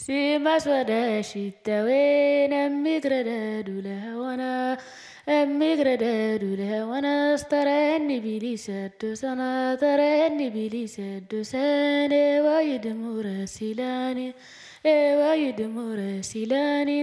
[0.00, 4.78] سيما سودا شتاوين أمي كردا دولا وانا
[5.28, 14.34] أمي كردا دولا وانا استراني بلي سدو سنة تراني بلي سدو سنة وايد مراسلاني
[14.86, 17.02] وايد مراسلاني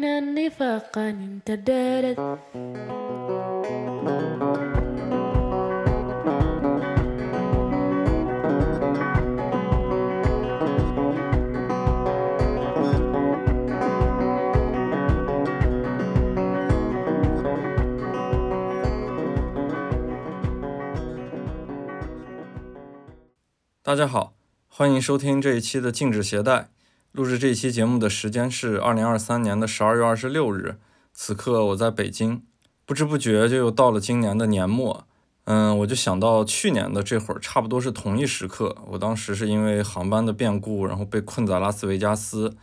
[23.88, 24.34] 大家好，
[24.68, 26.68] 欢迎收听这一期的禁止携带。
[27.12, 30.76] 录制这一期节目的时间是二零二三年的十二月二十六日，
[31.14, 32.42] 此刻我在北京。
[32.84, 35.06] 不知不觉就又到了今年的年末，
[35.44, 42.54] 嗯，我就想到去年的这会儿，差不多是同一时刻，我当时是因为航班的变故，然后被困在拉斯维加斯，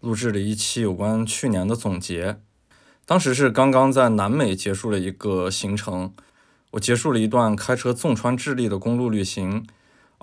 [0.00, 2.40] 录制了一期有关去年的总结。
[3.06, 6.12] 当时是刚刚在南美结束了一个行程，
[6.72, 9.64] 我结束了一段开车纵穿智利的公路旅行。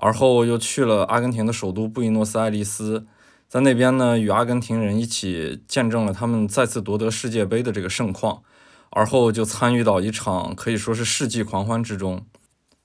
[0.04, 3.06] 而后又去了阿根廷的首都布宜诺斯艾利斯，
[3.48, 8.42] 在那边呢，与阿根廷人一起见证了他们再次夺得世界杯的这个盛况。
[8.90, 12.26] 而后就参与到一场可以说是世纪狂欢之中，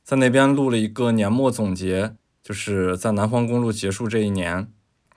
[0.03, 4.71] 在那边录了一个年末总结，就是在南方公路结束这一年。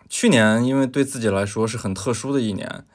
[0.09, 2.87] 去年因为对自己来说是很特殊的一年，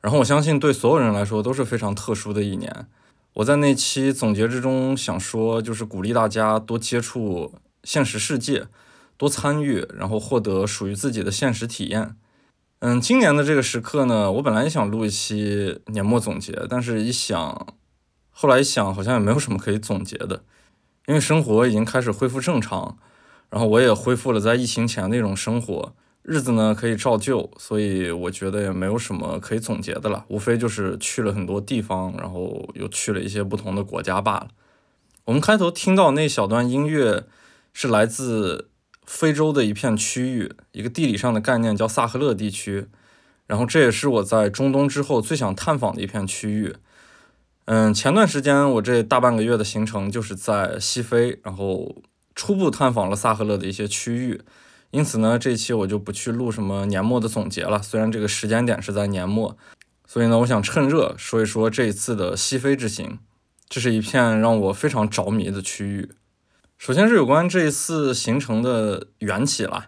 [0.00, 2.86] 然后我相信对所有人来说都是非常特殊的一年。
[3.34, 7.52] 我在那期总结之中想说，就是鼓励大家多接触。
[7.84, 8.66] 现实世界，
[9.16, 12.16] 多参与，然后获得属于自己的现实体验。
[12.80, 17.66] 嗯，今年的这个时刻呢，我本来也想录一期年末总结，但是一想，
[18.30, 20.42] 后来一想，好像也没有什么可以总结的，
[21.06, 22.98] 因为生活已经开始恢复正常，
[23.50, 34.48] 然后我也恢复了在疫情前那种生活，日子呢可以照旧，所以我觉得也没有什么可以总结的了，无非就是去了很多地方，然后又去了一些不同的国家罢了。
[35.26, 37.26] 我们开头听到那小段音乐。
[37.72, 38.70] 是来自
[39.06, 42.88] 非洲的一片区域，一个地理上的概念叫萨赫勒地区。
[43.46, 46.74] 然后这也是我在中东之后最想探访的一片区域。
[47.66, 52.02] 嗯，前段时间我这大半个月的行程就是在西非，然后
[52.34, 54.40] 初步探访了萨赫勒的一些区域。
[54.90, 57.82] 因此呢，这期我就不去录什么年末的总结了。
[57.82, 59.56] 虽然这个时间点是在年末，
[60.06, 63.18] 所以呢，我想趁热说一说这一次的西非之行。
[63.68, 66.10] 这是一片让我非常着迷的区域。
[66.82, 69.86] 首先是有关这一次行程的缘起了，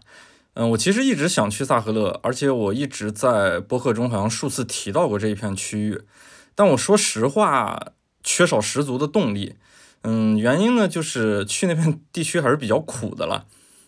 [0.52, 6.02] 嗯，我其实一直想去萨赫勒，而且我一直在播客中好像数次提到过这一片区域，
[6.54, 7.88] 但我说实话，
[8.22, 9.56] 缺少十足的动力，
[10.02, 13.46] 嗯，原因呢就是去那片地区还是比较苦的了，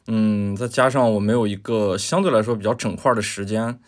[0.09, 3.79] 嗯，再加上我没有一个相对来说比较整块的时间，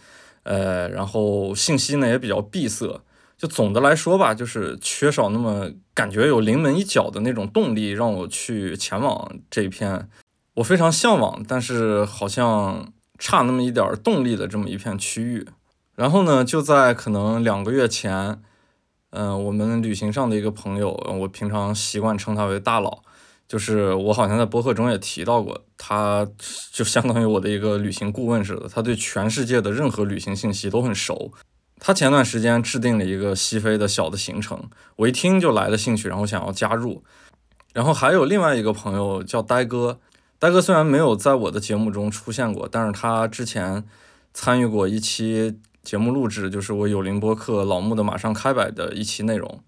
[0.45, 3.01] 呃，然后信息呢也比较闭塞。
[3.39, 10.09] 就总的来说吧，就是缺少那么感觉有临门一脚的那种动力，让我去前往这一片
[10.55, 15.47] 我非常向往，但是好像差那么一点动力的这么一片区域。
[15.95, 18.43] 然后呢，就在可能两个月前，
[19.11, 20.91] 嗯，我们旅行上的一个朋友，
[21.21, 23.03] 我平常习惯称他为大佬，
[23.47, 26.29] 就是我好像在博客中也提到过，他
[26.73, 31.33] 就相当于我的一个旅行顾问似的，他对全世界的任何旅行信息都很熟。
[31.81, 37.03] 他前段时间制定了一个西非的小的行程，我一听就来了兴趣，然后想要加入。
[37.73, 40.01] 然后还有另外一个朋友叫呆哥，
[40.39, 43.85] 呆哥虽然没有在我的节目中出现过，但是他之前
[44.35, 49.63] 参与过一期节目录制，就是我有林播客老木的马上开摆的一期内容。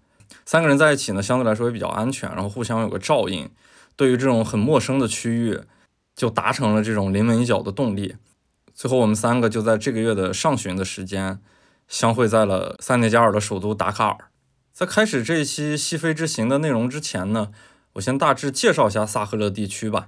[0.45, 3.49] 三个人在一起呢，相对来说也比较安全，然后互相有个照应。
[3.95, 5.61] 对于这种很陌生的区域，
[6.15, 8.15] 就达成了这种临门一脚的动力。
[8.73, 11.39] 最后我们三个就在这个月的上旬的时间。
[11.91, 14.17] 相会在了塞内加尔的首都达喀尔。
[14.71, 17.49] 在开始这一期西非之行的内容之前呢，
[17.93, 20.07] 我先大致介绍一下萨赫勒地区吧。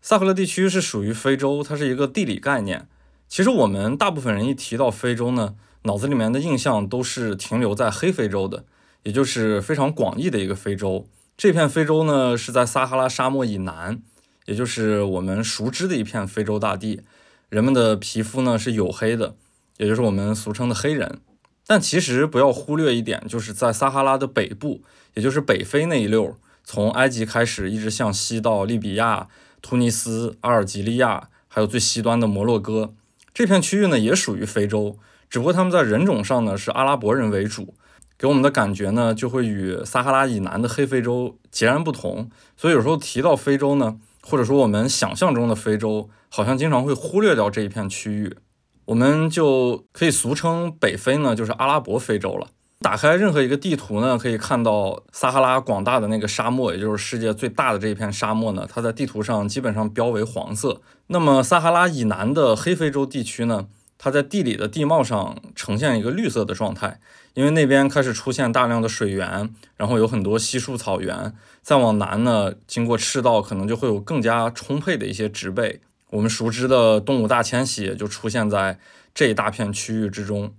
[0.00, 2.88] 萨赫勒地区是属于非洲，它是一个地理概念。
[3.28, 8.64] 其实我们大部分人一提到非洲呢，脑子里面的印象都是停留在黑非洲的，
[9.02, 11.06] 也就是非常广义的一个非洲。
[11.36, 14.00] 这片非洲呢是在撒哈拉沙漠以南，
[14.46, 17.02] 也就是我们熟知的一片非洲大地。
[17.50, 19.34] 人们的皮肤呢是黝黑的。
[19.80, 21.20] 也就是我们俗称的黑人，
[21.66, 24.82] 但其实不要忽略一点，就是在撒哈拉的北部，
[25.14, 29.28] 也就是北非那一溜，从埃及开始一直向西到利比亚、
[29.62, 32.92] 突尼斯、阿尔及利亚，还有最西端的摩洛哥
[33.32, 34.98] 这片区域呢，也属于非洲，
[35.30, 37.72] 只不过他们在人种上呢是阿拉伯人为主，
[38.18, 42.28] 给我们的感觉呢就会与撒哈拉以南的黑非洲截然不同。
[42.54, 48.36] 所以有时候提到非洲呢，或者说我们想象中的非洲，好像经常会忽略掉这一片区域。
[48.86, 52.48] 我们就可以俗称北非呢，就是阿拉伯非洲了。
[52.80, 60.80] 打开任何一个地图呢，可以看到撒哈拉广大的那个沙漠，也就是世界最大的这一片沙漠呢，它在地图上基本上标为黄色。
[61.08, 63.66] 那么撒哈拉以南的黑非洲地区呢，
[63.98, 66.98] 它在地理的地貌上呈现一个绿色的状态，
[67.34, 71.34] 因为那边开始出现大量的水源，然后有很多稀树草原。
[71.60, 75.82] 再往南呢，经过赤道，可能就会有更加充沛的一些植被。
[76.10, 78.78] 我们熟知的动物大迁徙就出现在
[79.14, 80.54] 这一大片区域之中。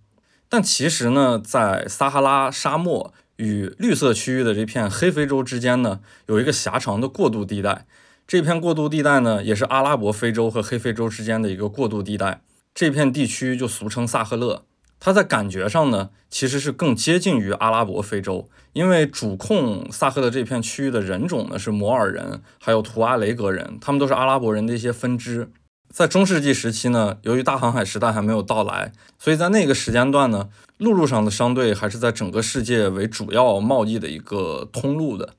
[0.50, 7.86] 但其实呢，在撒哈拉沙漠与绿色区域的这片黑非洲之间呢，有一个狭长的过渡地带。
[8.28, 12.42] 这片过渡地带呢，也是阿拉伯非洲和黑非洲之间的一个过渡地带。
[12.74, 14.64] 这片地区就俗称萨赫勒。
[15.04, 25.52] 它在感觉上呢，其实是更接近于阿拉伯非洲，因为主控萨赫的这片区域的人种呢是摩尔人，还有图阿雷格人，他们都是阿拉伯人的一些分支。
[25.90, 35.34] 在中世纪时期呢，由于大航海时代还没有到来，所以在那个时间段呢，陆路上的商队还是在整个世界为主要贸易的一个通路的。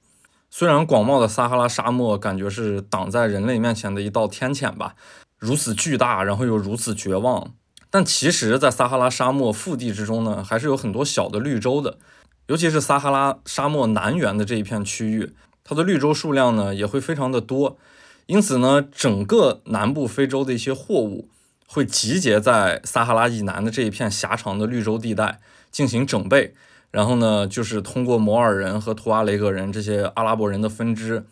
[0.51, 4.97] 虽然广袤的撒哈拉沙漠感觉是挡在人类面前的一道天堑吧，
[5.39, 7.55] 如此巨大，然后又如此绝望，
[7.95, 11.99] 但其实，在撒哈拉沙漠腹地之中呢，还是有很多小的绿洲的，
[12.47, 17.77] 尤其是撒哈拉沙漠南缘的这一片区域，它的绿洲数量呢也会非常的多。
[18.25, 21.29] 因此呢，整个南部非洲的一些货物
[21.67, 25.41] 会集结在撒哈拉以南的这一片狭长的绿洲地带
[25.71, 26.55] 进行整备，
[26.91, 31.27] 然后呢，就是通过摩尔人和图阿雷格人这些阿拉伯人的分支，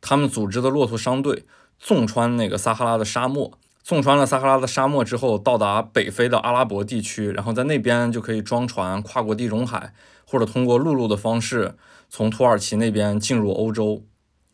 [0.00, 1.44] 他们组织的骆驼商队，
[1.80, 9.92] 纵穿那个撒哈拉的沙漠，纵穿了撒哈拉的沙漠之后，到达北非的阿拉伯地区，然后在那边就可以装船跨过地中海，
[10.26, 11.74] 或者通过陆路的方式
[12.08, 14.02] 从土耳其那边进入欧洲。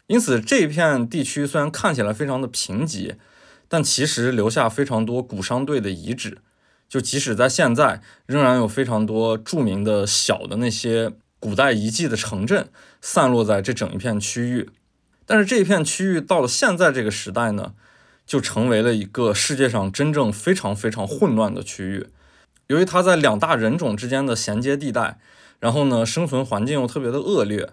[0.09, 3.15] 因此，这一片地区虽然看起来非常的贫瘠，
[3.69, 6.39] 但其实留下非常多古商队的遗址。
[6.89, 12.69] 就即使在现在，仍然有非常多著名的小的那些古代遗迹的城镇
[13.01, 14.69] 散落在这整一片区域。
[15.25, 17.75] 但是这一片区域到了现在这个时代呢，
[18.31, 22.07] 就成为了一个世界上真正非常非常混乱的区域。
[22.69, 25.19] 由于它在两大人种之间的衔接地带，
[25.59, 27.71] 然后呢，生存环境又特别的恶劣。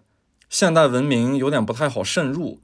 [0.49, 2.59] 现代文明有点不太好渗入，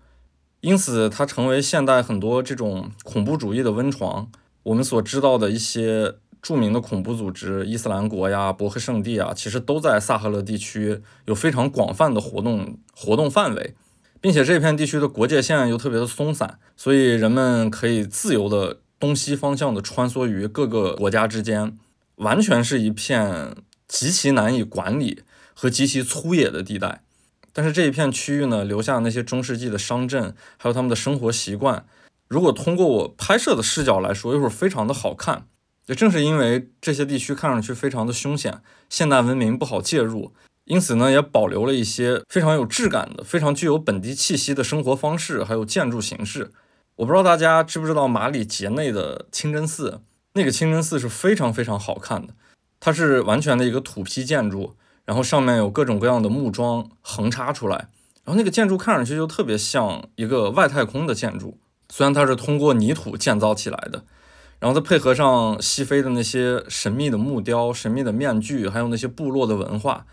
[0.62, 4.32] 因此它成为现代很多这种恐怖主义的温床。
[4.64, 13.76] 我们所知道的一些著名的恐怖组织，伊斯兰国呀、博克圣地啊，其实都在萨赫勒地区有非常广泛的活动活动范围，
[14.24, 21.78] 并且这片地区的国界线又特别的松散，所以人们可以自由的东西方向的穿梭于各个国家之间，
[22.16, 23.54] 完全是一片
[23.86, 25.24] 极其难以管理
[25.54, 27.02] 和极其粗野的地带。
[27.52, 31.86] 但是这一片区域呢，留下那些中世纪的商镇，还有他们的生活习惯，
[32.30, 35.48] 如果通过我拍摄的视角来说，又是非常的好看。
[35.88, 40.32] 也正是因为这些地区看上去非常的凶险，现代文明不好介入，
[40.66, 46.52] 因此呢，也保留了一些非常有质感的、非常具有本地气息的生活方式，还有建筑形式。
[46.96, 50.02] 我不知道大家知不知道马里杰内的清真寺，
[50.34, 52.34] 那个清真寺是非常非常好看的，
[52.80, 54.76] 它是完全的一个土坯建筑。
[55.06, 57.76] 然后上面有各种各样的木桩横插出来，
[58.24, 61.58] 然后那个建筑看上去就特别像一个外太空的建筑，
[61.90, 64.06] 虽然它是通过泥土建造起来的，
[64.60, 70.06] 然后再配合上西非的那些神秘的木雕、神秘的面具，还有那些部落的文化，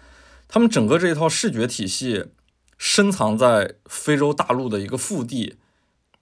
[0.50, 2.26] 他们整个这一套视觉体系
[2.76, 5.54] 深藏在非洲大陆的一个腹地，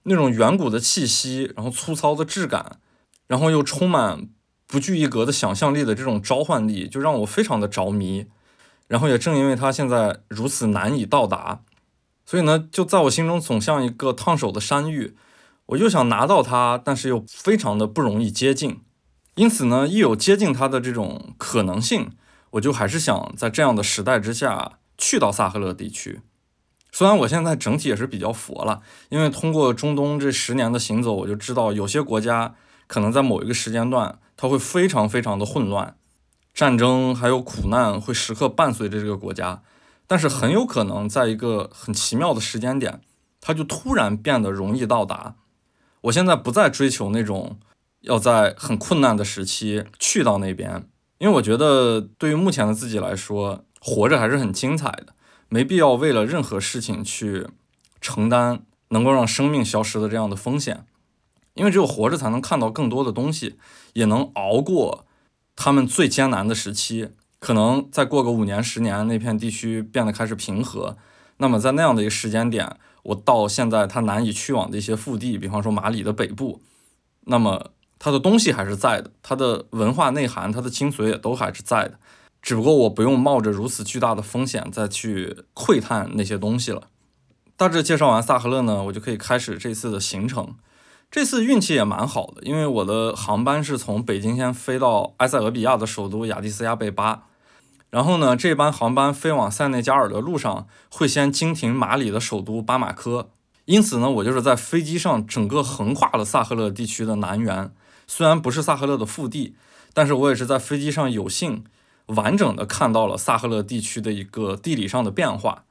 [0.03, 2.79] 那种远古的气息，然后粗糙的质感，
[3.27, 4.29] 然后又充满
[4.67, 8.27] 不拘一格的想象力的这种召唤力，就让我非常的着迷。
[8.87, 11.61] 然后也正因为它现在如此难以到达，
[12.25, 15.15] 所以呢，就在我心中总像一个烫手的山芋，
[15.67, 18.81] 我又想拿到它，但是又非常的不容易接近。
[19.35, 22.09] 因此呢，一有接近它的这种可能性，
[22.51, 26.21] 我就还是想在这样的时代之下去到萨赫勒地区。
[26.91, 32.55] 虽然我现在整体也是比较佛了，因为通过中东这十年的行走，我就知道有些国家
[32.87, 35.95] 可能在某一个时间段，它会非常非常的混乱。
[36.51, 39.61] 战争还有苦难会时刻伴随着这个国家，
[40.07, 43.01] 但是很有可能在一个很奇妙的时间点，
[43.39, 45.35] 它就突然变得容易到达。
[46.01, 47.59] 我现在不再追求那种
[48.01, 50.88] 要在很困难的时期去到那边，
[51.19, 55.13] 因为我觉得对于目前的自己来说，活着还是很精彩的，
[55.47, 57.47] 没必要为了任何事情去
[58.01, 60.85] 承担能够让生命消失的这样的风险，
[61.53, 63.57] 因为只有活着才能看到更多的东西，
[63.93, 65.05] 也能熬过。
[65.55, 67.09] 他们最艰难的时期，
[67.39, 70.97] 可能再过个五年、十年，那片地区变得开始平和。
[71.37, 76.61] 那么在那样的一个时间点，我到现在他难以去往的一些腹地，比方说马里的北部，
[77.25, 81.99] 那么它的东西还是在的，它的文化内涵、它的精髓也都还是在的，
[82.41, 86.83] 只不过我不用冒着如此巨大的风险再去窥探那些东西了。
[87.57, 90.55] 大致介绍完萨赫勒呢，我就可以开始这次的行程。
[91.11, 97.23] 这次运气也蛮好的，因为我的航班是从北京先飞到埃塞俄比亚的首都亚的斯亚贝巴，
[97.89, 103.31] 然后呢，这班航班飞往塞内加尔的路上会先经停马里的首都巴马科，
[103.65, 107.71] 因此呢，我就是在飞机上整个横跨了萨赫勒地区的南缘。
[108.09, 109.53] 虽然不是萨赫勒的腹地，
[109.93, 111.63] 但是我也是在飞机上有幸
[112.07, 115.65] 完整的看到了萨赫勒地区的一个地理上的变化。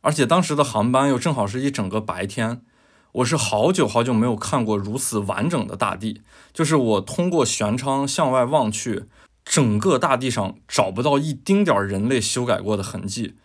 [0.00, 2.62] 而且当时的航班又正好是一整个白天，
[3.12, 6.22] 我是好久好久没有看过如此完整的大地。
[6.52, 9.04] 就是我通过舷窗向外望去，
[9.44, 13.36] 整个大地上找不到一丁点儿人类修改过的痕迹。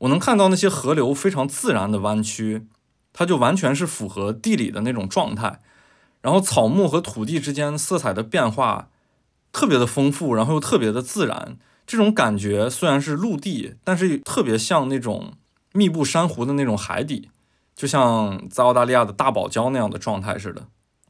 [0.00, 2.66] 我能看到那些河流非常自然的弯曲，
[3.14, 5.60] 它就完全是符合地理的那种状态。
[6.26, 8.88] 然后草木和土地之间色彩的变化
[9.52, 11.56] 特别的丰富，然后又特别的自然。
[11.86, 15.34] 这种感觉虽然是陆地，但是特别像那种。
[15.72, 17.28] 密布珊瑚的那种海底，
[17.74, 20.68] 就像在澳大利亚的大堡礁那样的状态似的。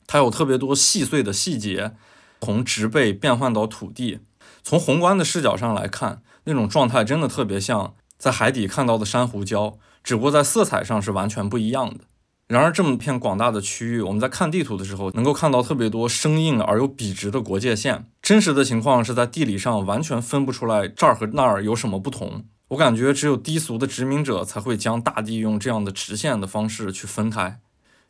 [0.08, 1.92] 它有特别多细碎的细节，
[2.40, 4.18] 从植被变换到土地。
[4.64, 12.00] 从宏观的视角上来看，那种状态真的特别像在海底看到的珊瑚礁，只不过在色彩上是完全不一样的。
[12.48, 18.06] 然而，这么片广大的区域，我们在看地图的时候，能够看到特别多生硬而又笔直的国界线。
[18.22, 22.44] 真实的情况是在地理上完全分不出来这儿和那儿有什么不同。
[22.68, 27.58] 我感觉只有低俗的殖民者才会将大地用这样的直线的方式去分开，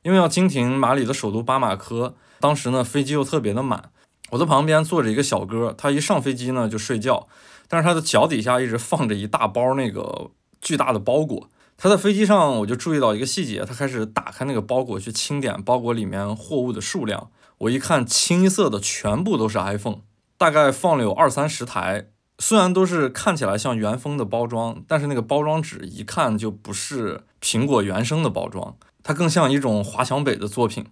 [0.03, 3.91] 因为要经停马里的首都巴马科，当时呢飞机又特别的满，
[4.33, 7.27] 我的旁边坐着一个小哥，他一上飞机呢就睡觉，
[7.69, 11.49] 但是他的脚底下一直放着一大包那个巨大的包裹。
[11.77, 19.99] 他在飞机上我就注意到一个细节，他开始打开那个包裹去清点包裹里面货物的数量，我一看清一色的全部都是 iPhone，
[20.39, 22.09] 大概放了有二三十台。
[22.39, 30.85] 虽然都是看起来像原封的包装，但是那个包装纸一看就不是苹果原生的包装，它更像一种华强北的作品。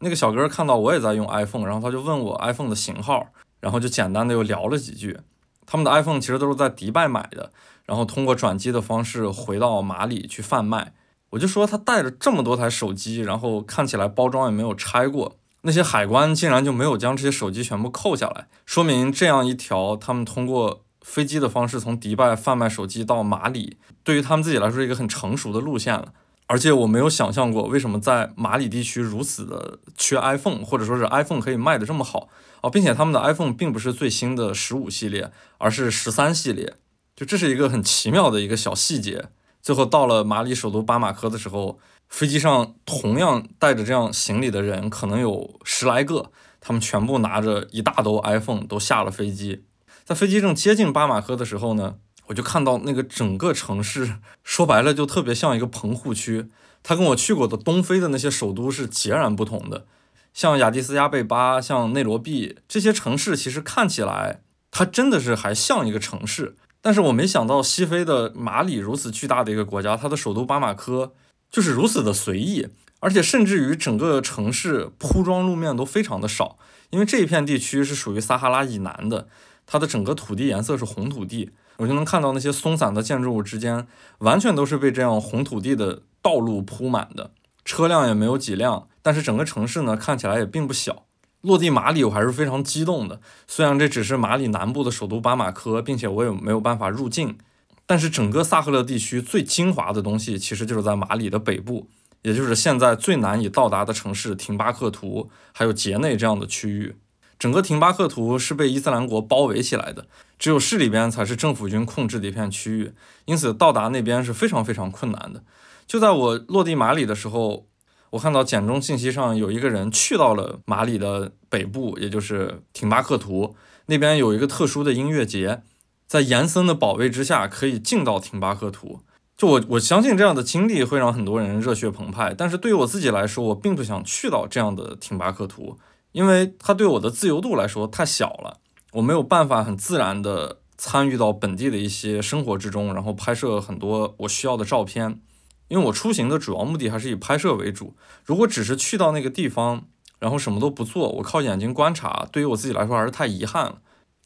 [0.00, 3.28] 那个小哥看到我也在用 iPhone，然后他就问我 iPhone 的型号，
[3.60, 5.18] 然后就简单的又聊了几句。
[5.66, 7.52] 他们的 iPhone 其实都是在迪拜买的，
[7.88, 10.92] 然后通过转机的方式回到马里去贩卖。
[11.30, 15.34] 我就说他带着这么多台手机，然后看起来包装也没有拆过。
[15.62, 20.84] 那些海关竟然就没有将这些手机全部扣下来，说明这样一条他们通过。
[21.00, 26.12] 飞机的方式从迪拜贩卖手机到马里，对于他们自己来说是一个很成熟的路线了。
[26.48, 32.28] 而且我没有想象过，为什么在马里地区如此的缺 iPhone，或者说是 iPhone 可以卖的这么好
[32.60, 36.74] 哦，并且他们的 iPhone 并不是最新的十五系列，而是十三系列。
[37.18, 39.24] 就这是一个很奇妙的一个小细节。
[39.60, 49.64] 最后到了马里首都巴马科的时候，飞机上同样带着这样行李的人可能有十来个，他们全部拿着一大兜 iPhone 都下了飞机。
[50.04, 51.96] 在飞机正接近巴马科的时候呢，
[52.28, 56.46] 我就看到那个整个城市，说白了就特别像一个棚户区。
[56.84, 59.86] 它跟我去过的东非的那些首都是截然不同的。
[60.32, 66.56] 像亚的斯亚贝巴、像内罗毕这些城市，其实看起来它真的是还像一个城市。
[66.88, 71.12] 但是我没想到西非的马里如此巨大的一个国家，它的首都巴马科
[71.50, 72.66] 就是如此的随意，
[73.00, 76.56] 而且甚至于整个城市铺装路面都非常的少，
[76.88, 79.28] 因为这一片地区是属于撒哈拉以南的。
[79.66, 83.86] 它的整个土地颜色是红土地，我就能看到那些松散的建筑物之间，
[84.20, 87.32] 完全都是被这样红土地的道路铺满的，
[87.66, 88.88] 车辆也没有几辆。
[89.02, 91.04] 但是整个城市呢，看起来也并不小。
[91.42, 93.20] 落地马里，我还是非常激动的。
[93.46, 97.38] 虽然这只是马里南部的首都巴马科，并且我也没有办法入境，
[97.86, 101.88] 但是整个萨赫勒地区最精华的东西，其实就是在马里的北部，
[102.22, 106.96] 也就是现在最难以到达的城市廷巴克图，还有杰内这样的区域。
[107.38, 110.06] 整个廷巴克图是被伊斯兰国包围起来的，
[110.40, 112.92] 只有市里边才是政府军控制的一片区域，
[113.26, 115.44] 因此到达那边是非常非常困难的。
[115.86, 117.68] 就在我落地马里的时候，
[118.10, 123.54] 我看到简中信息上有一个人去到了马里的北部，也就是廷巴克图
[123.86, 125.62] 那边有一个特殊的音乐节，
[126.06, 129.00] 在严森的保卫之下可以进到廷巴克图。
[129.36, 135.78] 就我我相信这样的经历会让很多人热血澎湃，但是对于我自己来说，我并不想去到这样的廷巴克图。
[136.12, 138.58] 因为它对我的自由度来说太小了，
[138.94, 145.20] 我没有办法很自然的参与到本地的一些生活之中，然后拍摄很多我需要的照片。
[145.68, 147.94] 因为我出行的主要目的还是以拍摄为主。
[148.24, 149.84] 如果只是去到那个地方，
[150.18, 153.78] 然后什么都不做，我靠眼睛观察，对于我自己来说还是太遗憾了。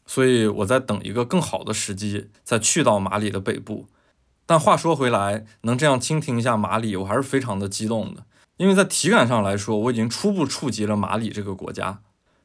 [0.05, 3.87] 所以我在等一个更好的时机再去到马里的北部。
[4.45, 8.25] 但话说回来，能这样倾听一下马里，我还是非常的激动的。
[8.57, 12.01] 因为在体感上来说，我已经初步触及了马里这个国家。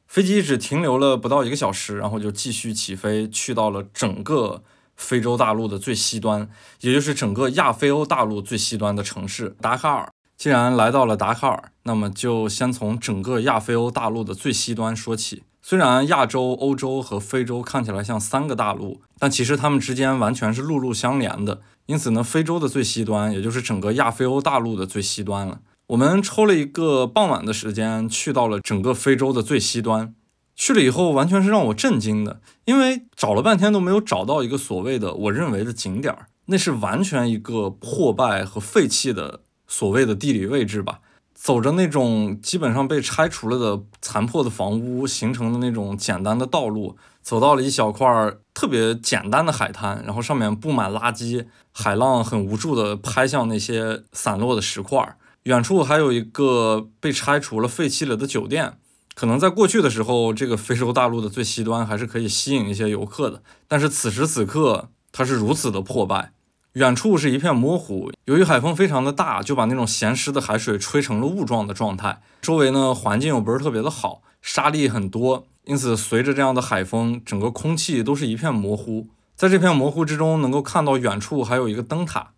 [0.07, 4.63] 飞机只停留了不到一个小时，然后就继续起飞，去到了整个
[4.99, 6.47] 非洲大陆的最西端，
[6.81, 10.09] 也就是整个亚非欧大陆最西端的城市达喀尔。
[10.37, 15.43] 既然来到了达喀尔，那么就先从整个亚非欧大陆的最西端说起。
[15.61, 21.61] 虽然亚洲、欧洲和非洲看起来像三个大陆，但其实它们之间完全是陆路相连的。
[21.85, 25.59] 因此呢，非洲的最西端，也就是整个亚非欧大陆的最西端了。
[25.87, 30.13] 我们抽了一个傍晚的时间，去到了整个非洲的最西端。
[30.61, 39.39] 去了以后，完全是让我震惊的，因为找了半天都没有找到一个所谓的我认为的景点儿，那是完全一个破败和废弃的
[39.69, 40.99] 所谓的地理位置吧。
[41.33, 55.15] 走着那种基本上被拆除了的残破的房屋形成的那种简单的道路，走到了一小块特别简单的海滩，然后上面布满垃圾，海浪很无助地拍向那些散落的石块。
[55.43, 58.73] 远处还有一个被拆除了、废弃了的酒店，
[59.19, 63.43] 可能在过去的时候，这个非洲大陆的最西端还是可以吸引一些游客的。
[63.67, 66.31] 但是此时此刻，它是如此的破败，
[66.75, 68.13] 远处是一片模糊。
[68.23, 72.21] 由于海风非常的大，就把那种咸湿的海水吹成了雾状的状态。
[72.41, 79.07] 周围呢，环境又不是特别的好，沙粒很多，因此随着这样的海风，整个空气都是一片模糊。
[79.35, 82.31] 在这片模糊之中，能够看到远处还有一个灯塔，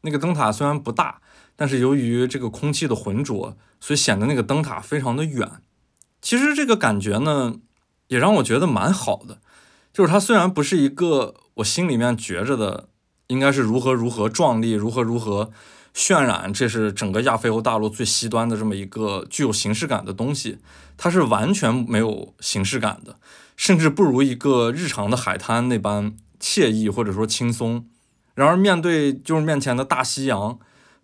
[0.00, 1.20] 那个灯塔虽然不大。
[1.54, 5.48] 但是由于这个空气的浑浊，所以显得那个灯塔非常的远。
[6.24, 7.56] 其实这个感觉呢，
[8.08, 9.40] 也让我觉得蛮好的。
[9.92, 12.88] 就是它虽然不是一个我心里面觉着的
[13.26, 15.50] 应该是如何如何壮丽、如何如何
[15.94, 20.56] 渲染，这是整个亚非欧大陆最西端的这么一个具有形式感的东西，
[20.96, 23.18] 它是完全没有形式感的，
[23.54, 27.86] 甚至不如一个日常的海滩那般惬意或者说轻松。
[28.34, 30.58] 然而面对就是面前的大西洋。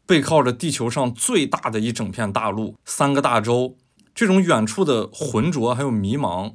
[0.07, 3.77] 背靠着地球上最大的一整片大陆，三个大洲，
[4.15, 6.55] 这种远处的浑浊还有迷茫，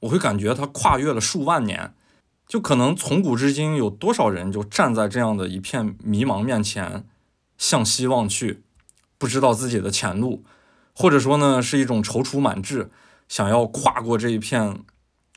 [0.00, 1.94] 我会感觉它跨越了数万年，
[2.48, 7.06] 就可能从古至今有多少人就站在这样的一片迷茫面前，
[7.56, 8.64] 向西望去，
[9.18, 10.44] 不知道自己的前路，
[10.94, 12.90] 或者说呢是一种踌躇满志，
[13.28, 14.80] 想要跨过这一片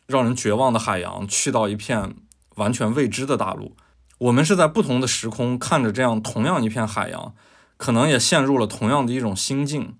[0.06, 2.16] 让人绝望的海洋，去到一片
[2.56, 3.76] 完全未知的大陆。
[4.18, 7.34] 我们是在不同的时空看着这样同样一片海洋。
[7.80, 9.94] 可能也陷入了同样的一种心境，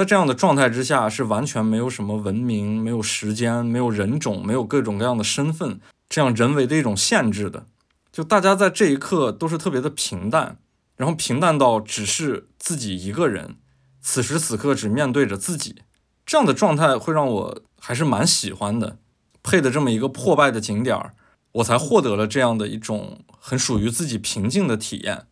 [0.00, 7.66] 在这样的状态之下，是完全没有什么文明、没有时间、没有人种、没有各种各样的身份，这样人为的一种限制的。
[8.10, 10.56] 就大家在这一刻都是特别的平淡，
[10.96, 13.56] 然后平淡到只是自己一个人，
[14.00, 15.82] 此时此刻只面对着自己，
[16.24, 18.96] 这样的状态会让我还是蛮喜欢的。
[19.42, 21.12] 配的这么一个破败的景点儿，
[21.52, 25.26] 我才获得了这样的一种很属于自己平静的体验。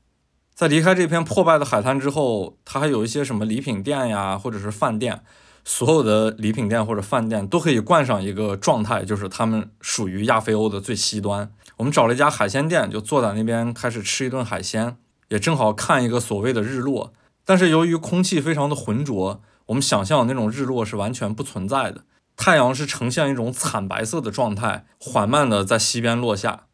[0.59, 5.23] 在离开这片破败的海滩之后，它还有一些什么礼品店呀，或者是饭店。
[5.65, 11.53] 所有的礼品店或者饭店都可以冠上一个状态，就是他们属于亚非欧的最西端。
[11.77, 14.97] 我们找了一家海鲜店，就坐在那边开始吃一顿海鲜，
[15.29, 17.13] 也正好看一个所谓的日落。
[17.45, 22.03] 但是由于空气非常的浑浊，我们想象那种日落是完全不存在的。
[22.37, 26.65] 太阳是呈现一种惨白色的状态，缓慢的在西边落下。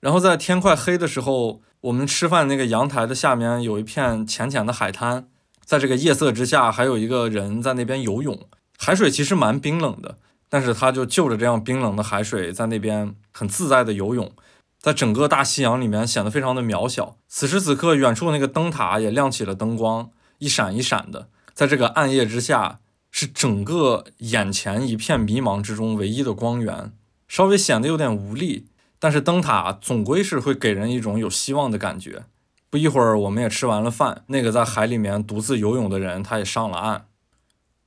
[0.00, 1.60] 然后在天快黑的时候。
[1.84, 5.28] 我们吃饭那个阳台的下面有一片浅浅的海滩，
[5.66, 8.48] 在这个夜色之下，还有一个人在那边游泳。
[8.78, 10.16] 海水其实蛮冰冷的，
[10.48, 14.32] 但是他就就着这样冰冷的海水在那边很自在的游泳，
[14.80, 17.18] 在整个大西洋里面显得非常的渺小。
[17.28, 26.94] 此时此刻，远处那个灯塔也亮起了灯光，一闪一闪的，在这个暗夜之下，是整个眼前一片迷茫之中唯一的光源，
[27.28, 28.68] 稍微显得有点无力。
[29.04, 32.22] 但是灯塔总归是会给人一种有希望的感觉。
[32.70, 34.24] 不一会儿，我们也吃完了饭。
[34.28, 37.06] 那个在海里面独自游泳的人，他也上了岸。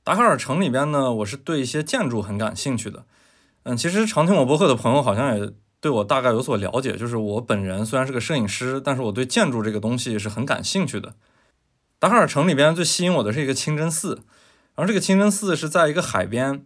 [0.04, 3.04] 达喀尔城里边呢，我是对一些建筑很感兴趣的。
[3.64, 6.96] 嗯，其实常听我播客的朋友好像也对我大概有所了解。
[6.96, 11.16] 就是我本人虽然是个摄影师，但是我对建筑这个东西是很感兴趣的。
[11.98, 14.22] 达喀尔城里边最吸引我的是一个清真寺，
[14.76, 16.62] 然后这个清真寺是在一个海边。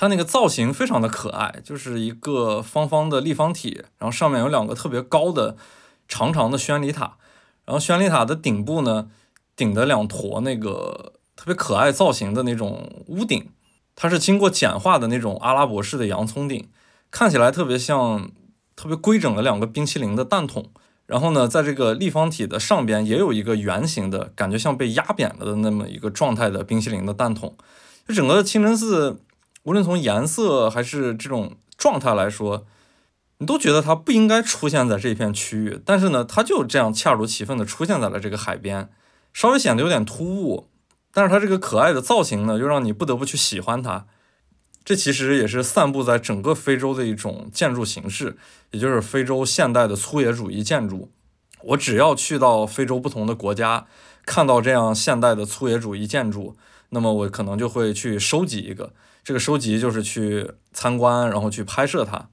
[0.00, 5.58] 它那个造型非常的可爱，就是一个方方的立方体，然后上面有两个特别高的
[6.08, 7.18] 长长的宣礼塔，
[7.66, 9.10] 然后宣礼塔的顶部呢
[9.54, 13.50] 顶的两坨那个特别可爱造型的那种屋顶，
[13.94, 16.70] 它是经过简化的那种阿拉伯式的洋葱顶，
[17.10, 18.30] 看起来特别像
[18.74, 20.70] 特别规整的两个冰淇淋的蛋筒。
[21.04, 27.54] 然后呢，在这个立方体的上边也有一个圆形的感觉像被压扁了的那么一个状态的冰淇淋的蛋筒，
[28.08, 29.20] 就整个清真寺。
[29.70, 32.66] 无论从颜色还是这种状态来说，
[33.38, 38.90] 你都觉得它不应该出现在这片区域，但是呢，它就这样恰如其分的出现在了这个海边，
[39.32, 40.66] 稍微显得有点突兀，
[41.12, 44.06] 但是它这个可爱的造型呢，又让你不得不去喜欢它。
[44.84, 48.36] 这其实也是散布在整个非洲的一种建筑形式，
[48.72, 51.12] 也就是非洲现代的粗野主义建筑。
[51.62, 53.86] 我只要去到非洲不同的国家，
[54.26, 56.56] 看到这样现代的粗野主义建筑，
[56.88, 58.92] 那么我可能就会去收集一个。
[59.30, 62.30] 这个收集就是去参观，然后去拍摄它。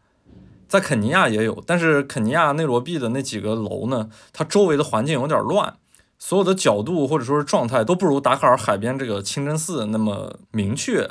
[0.68, 5.76] 在肯尼亚也有，但是肯尼亚内罗毕的那几个楼呢，它周围的环境有点乱，
[6.18, 11.08] 所有的角度或者说是状态都不如达喀尔海边这个清真寺那么明确、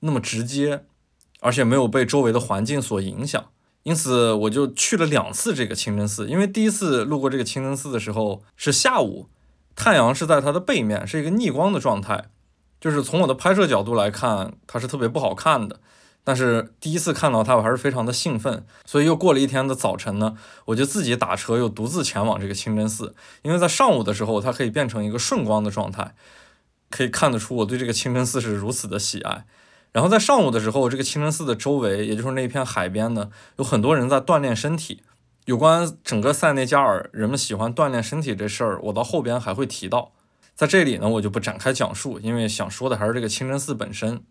[0.00, 0.84] 那么直接，
[1.40, 3.42] 而且没有被周围的环境所影响。
[3.84, 6.28] 因此，我就去了两次这个清真寺。
[6.28, 9.30] 因为第一次路过这个清真寺的时候是下午，
[9.74, 12.26] 太阳是在它的背面，是一个逆光的状态，
[12.80, 15.78] 就是从我的拍摄角度来看，它是特别不好看的。
[16.22, 18.64] 但是第一次看到它，我还是非常的兴奋。
[18.84, 23.14] 所以又过了一天的早晨呢，我就自己打车又独自前往这个清真寺。
[23.42, 26.14] 因为在上午的时候，它可以变成一个顺光的状态，
[26.90, 29.44] 可以看得出我对这个清真寺是如此的喜爱。
[29.92, 35.02] 然后在上午的时候，这个清真寺的周围，也就是那片海边呢，有很多人在锻炼身体。
[35.46, 40.12] 有关整个塞内加尔人们喜欢锻炼身体这事儿，我到后边还会提到。
[40.60, 44.22] 在这里呢，我就不展开讲述，因为想说的还是这个清真寺本身。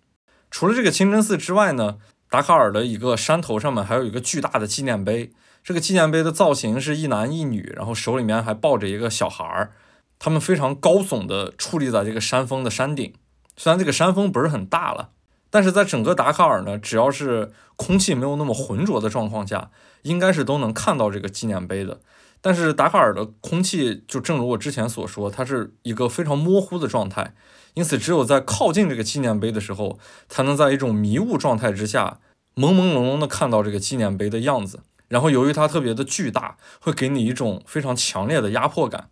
[0.51, 1.97] 除了这个清真寺之外呢，
[2.29, 5.31] 达喀尔的一个山头上面还有一个巨大的纪念碑。
[5.63, 9.71] 这个纪念碑的造型是一男一女，然后手里面还抱着一个小孩儿，
[10.19, 13.11] 他们非常高耸的矗立在这个山峰的山顶。
[13.57, 15.09] 虽然这个山峰不是很大了。
[15.49, 19.71] 但是在整个达喀尔呢，只要是空气没有那么浑浊的状况下，
[20.03, 22.01] 应该是都能看到这个纪念碑的。
[22.41, 27.33] 但是达喀尔的空气就正如我之前所说，它是一个非常模糊的状态，
[27.73, 32.19] 因此只有在靠近这个纪念碑的时候，才能在一种迷雾状态之下，
[32.55, 34.81] 朦朦胧胧的看到这个纪念碑的样子。
[35.07, 39.09] 然后由于它特别的巨大，会给你一种非常强烈的压迫感。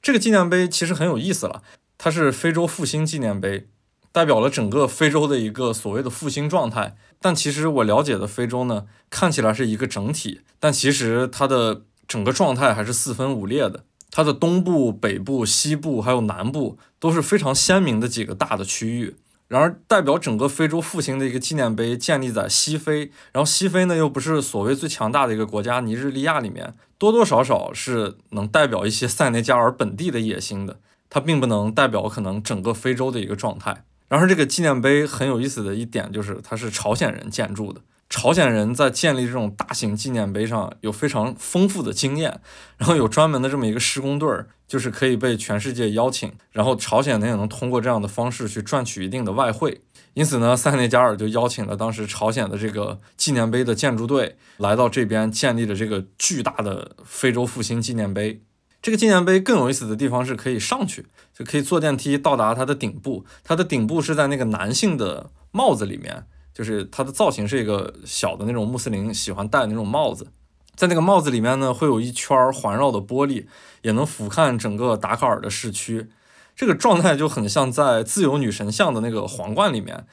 [0.00, 1.62] 这个纪念碑其实很有意思了，
[1.98, 3.66] 它是非洲复兴纪念碑。
[4.12, 13.84] 代表了整个非洲的一个所谓的复兴状态，但其实我了解的非洲呢，看起来是一个整体，但其实它的整个状态还是四分五裂的。
[14.10, 19.14] 它的东部、北部、西部还有南部都是非常鲜明的几个大的区域。
[19.46, 33.84] 然而，代表整个非洲复兴的一个纪念碑建立在西非，然后西非呢又不是所谓最强大的一个国家尼日利亚里面，多多少少是能代表一些塞内加尔本地的野心的，它并不能代表可能整个非洲的一个状态。
[34.08, 37.80] 然后这个纪念碑很有意思的一点就是，它是朝鲜人建筑的。
[38.10, 42.40] 朝鲜人在建立这种大型纪念碑上有非常丰富的经验，
[42.76, 46.32] 然后有专门的这么一个施工队儿，就是可以被全世界邀请。
[46.50, 49.80] 然后朝鲜呢也能通过这样的方式去赚取一定的外汇。
[50.14, 58.42] 因此呢，塞内加尔就邀请了当时朝鲜的这个纪念碑的建筑队来到这边，建立了这个巨大的非洲复兴纪念碑。
[58.82, 63.24] 这个纪念碑更有意思的地方是可以上去，就可以坐电梯到达它的顶部。
[63.44, 70.26] 它的顶部是在那个男性的帽子里面，就是它的造型是一个小的那种穆斯林喜欢戴的那种帽子。
[70.74, 73.46] 在那个帽子里面呢，会有一圈环绕的玻璃，
[73.82, 76.10] 也能俯瞰整个达喀尔的市区。
[76.56, 80.06] 这个状态就很像在自由女神像的那个皇冠里面，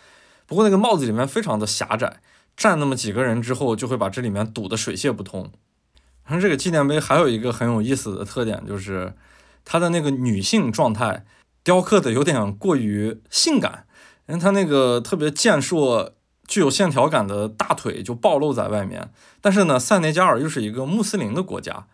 [0.45, 2.21] 不过那个帽子里面非常的狭窄，
[2.55, 5.51] 站那么几个人之后，就会把这里面堵得水泄不通。
[6.25, 9.13] 然后这个纪念碑还有一个很有意思的特点，就是
[9.63, 11.25] 它的那个女性状态
[11.63, 13.85] 雕刻的有点过于性感，
[14.27, 16.13] 因为它那个特别健硕、
[16.47, 19.11] 具有线条感的大腿就暴露在外面。
[19.41, 21.85] 但是呢，塞内加尔又是一个穆斯林的国家，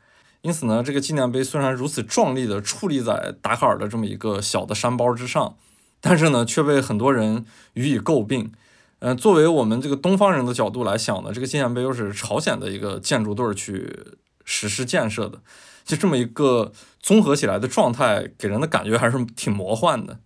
[0.41, 5.55] 因此呢，这个纪念碑虽然如此壮丽的矗立在达喀尔的这么一个小的山包之上，
[5.99, 8.51] 但是呢，却被很多人予以诟病。
[8.99, 14.17] 嗯，作为我们这个东方人的角度来想呢，这个纪念碑又是朝鲜的一个建筑队去。
[14.45, 15.39] 实施建设的，
[15.85, 20.19] 就这么一个综合起来的状态，给人的感觉还是挺魔幻的。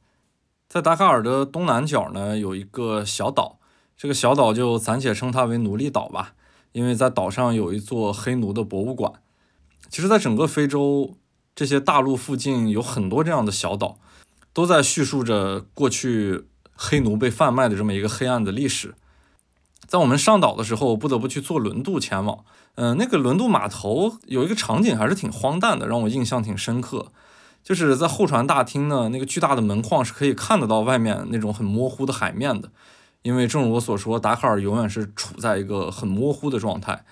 [0.68, 3.60] 在达喀尔的东南角呢，有一个小岛，
[3.98, 6.34] 这个小岛就暂且称它为奴隶岛吧，
[6.72, 9.12] 因为在岛上有一座黑奴的博物馆。
[9.90, 11.16] 其实，在整个非洲
[11.56, 13.98] 这些大陆附近，有很多这样的小岛，
[14.54, 18.94] 都在叙述着过去黑奴被贩卖的这么一个黑暗的历史。
[19.88, 22.46] 在我们上岛的时候，不得不去坐轮渡前往。
[22.76, 27.12] 嗯，那个轮渡码头有一个场景还是挺荒诞的，让我印象挺深刻。
[27.64, 32.70] 就是在候船大厅呢，那个巨大的门框是可以看得到外面那种很模糊的海面的。
[33.28, 37.04] 因为正如我所说，达喀尔永远是处在一个很模糊的状态。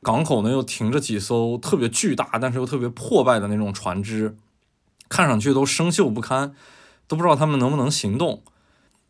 [0.00, 4.36] 港口呢又停着几艘特别巨大但是又特别破败的那种船只，
[5.08, 6.54] 看上去都生锈不堪，
[7.08, 8.44] 都不知道他们能不能行动。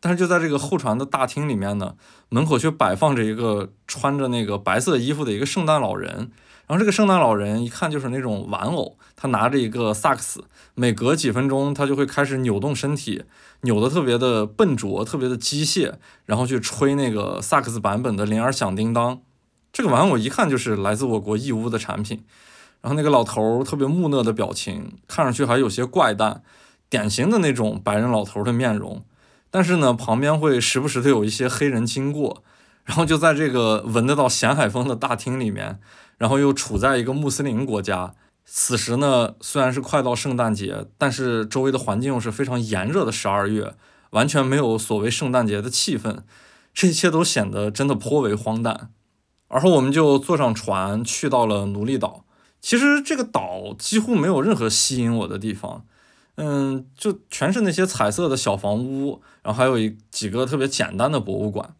[0.00, 1.96] 但是就在这个候船的大厅里面呢，
[2.30, 6.30] 门口却摆放着一个穿着那个白色衣服的一个圣诞老人。
[6.66, 13.24] 然后这个圣诞老人一看就是那种玩偶，他拿着一个萨克斯，每隔几分钟他就会开始扭动身体，
[13.62, 15.94] 扭得特别的笨拙，特别的机械，
[16.26, 19.20] 然后去吹那个萨克斯版本的铃儿响叮当。
[19.72, 22.24] 这个玩偶一看就是来自我国义乌的产品。
[22.82, 26.42] 然后那个老头特别木讷的表情，看上去还有些怪诞，
[26.88, 29.02] 典型的那种白人老头的面容。
[29.50, 32.44] 但是呢，旁边会时不时的有一些黑人经过，
[32.84, 35.80] 然后就在这个闻得到咸海风的大厅里面，
[36.18, 38.14] 然后又处在一个穆斯林国家。
[38.48, 43.74] 此时呢，虽然是快到圣诞节，但是周围的环境又是非常炎热的十二月，
[44.10, 46.18] 完全没有所谓圣诞节的气氛，
[46.72, 48.90] 这一切都显得真的颇为荒诞。
[49.48, 52.24] 而后我们就坐上船去到了奴隶岛。
[52.60, 55.84] 其实这个岛几乎没有任何吸引我的地方，
[56.36, 61.74] 嗯，就全是那些彩色的小房屋，然后还有一几个特别简单的博物馆。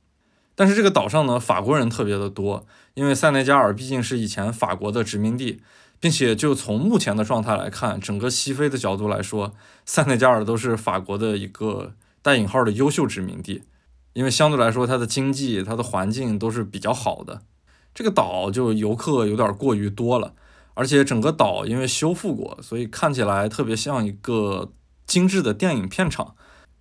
[0.55, 5.61] 但是这个岛上呢，法国人特别的多，因为塞内加尔毕竟是以前法国的殖民地，
[6.01, 9.55] 并且就从目前的状态来看，整个西非的角度来说，
[9.85, 13.63] 塞内加尔都是法国的一个带引号的优秀殖民地，
[14.13, 17.43] 因为相对来说它的经济、它的环境都是比较好的。
[17.95, 20.35] 这个岛就游客有点过于多了。
[20.79, 24.73] 而且整个岛因为修复过，所以看起来特别像一个
[25.07, 26.35] 精致的电影片场。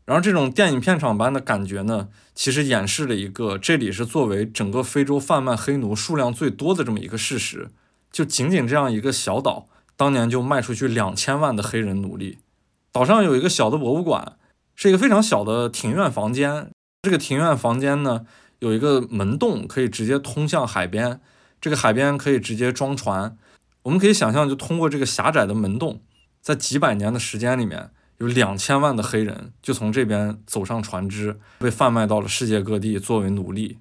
[0.03, 7.69] 然后这种电影片场般的感觉呢，其实演示了一个这里是作为整个非洲贩卖黑奴数量最多的这么一个事实。
[8.15, 12.37] 就仅仅这样一个小岛，当年就卖出去两千万的黑人奴隶。
[12.93, 14.37] 岛上有一个小的博物馆，
[14.73, 16.71] 是一个非常小的庭院房间。
[17.01, 18.25] 这个庭院房间呢，
[18.59, 21.19] 有一个门洞，可以直接通向海边。
[21.59, 23.37] 这个海边可以直接装船。
[23.83, 25.99] 我们可以想象，就通过这个狭窄的门洞，
[26.41, 33.79] 在几百年的时间里面，有两千万的黑人就从这边走上船只，被贩卖到了世界各地作为奴隶。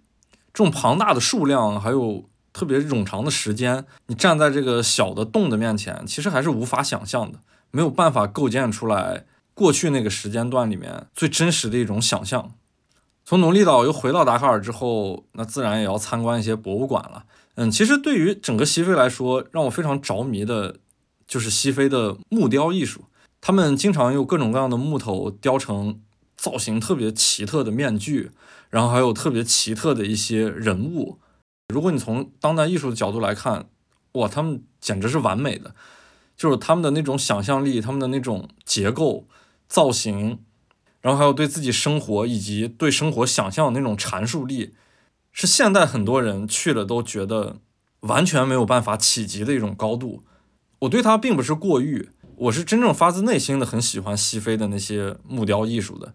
[0.52, 7.40] 这种庞大的数量，还有特别冗长的时间，你站在这个小的洞的面前，其实还是无法想象的，
[7.72, 12.52] 没有办法构建出来过去那个时间段里面最真实的一种想象。
[13.24, 17.24] 从奴隶岛又回到达喀尔之后，那自然也要参观一些博物馆了。
[17.56, 20.76] 嗯，其实对于整个西非来说，让我非常着迷的，
[21.26, 23.06] 就是西非的木雕艺术。
[23.40, 26.00] 他们经常用各种各样的木头雕成
[26.36, 28.30] 造型特别奇特的面具，
[28.70, 31.18] 然后还有特别奇特的一些人物。
[31.74, 33.66] 如果你从当代艺术的角度来看，
[34.12, 35.74] 哇，他们简直是完美的，
[36.37, 39.26] 就是他们的那种想象力，他们的那种结构、
[39.66, 40.38] 造型，
[41.00, 44.72] 然后还有对自己生活以及对生活想象的那种阐述力。
[45.32, 47.56] 是现代很多人去了都觉得
[48.02, 50.22] 完全没有办法企及的一种高度。
[50.78, 56.14] 我对它并不是过誉，我是真正发自内心的很喜欢西非的那些木雕艺术的。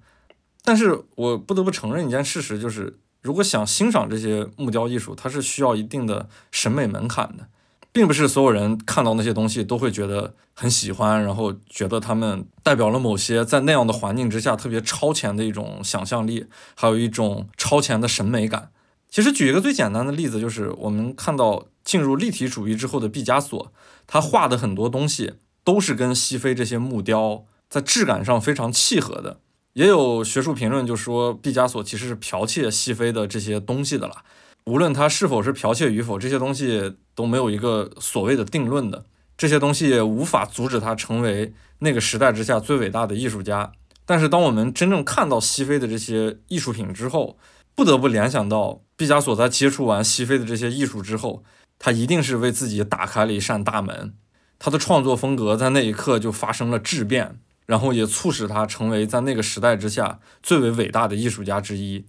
[0.64, 7.48] 但是我不得不承认一件事实，就是如果想欣赏这些木雕艺术，它是需要一定的审美门槛的，
[7.92, 18.72] 并不是所有人看到那些东西都会觉得很喜欢，然后觉得他们代表了某些在那样的环境之下特别超前的一种想象力，还有一种超前的审美感。
[19.10, 23.74] 其实举一个最简单的例子，就是我们看到进入立体主义之后的毕加索，
[24.06, 29.40] 他画的很多东西都是跟西非这些木雕在质感上非常契合的。
[29.80, 34.26] 也有学术评论就说，毕加索其实是剽窃西非的这些东西的啦。
[34.66, 39.06] 无论他是否是剽窃与否，这些东西都没有一个所谓的定论的。
[39.38, 43.72] 这些东西也无法阻止他成为那个时代之下最伟大的艺术家。
[44.06, 47.38] 但是当我们真正看到西非的这些艺术品之后，
[47.74, 48.82] 不得不联想到。
[48.98, 51.42] 毕加索在接触完西非的这些艺术之后，
[51.78, 54.14] 他一定是为自己打开了一扇大门。
[54.60, 62.08] 他的创作风格在那一刻就发生了质变，然后也促使他成为在那个时代之下最为伟大的艺术家之一。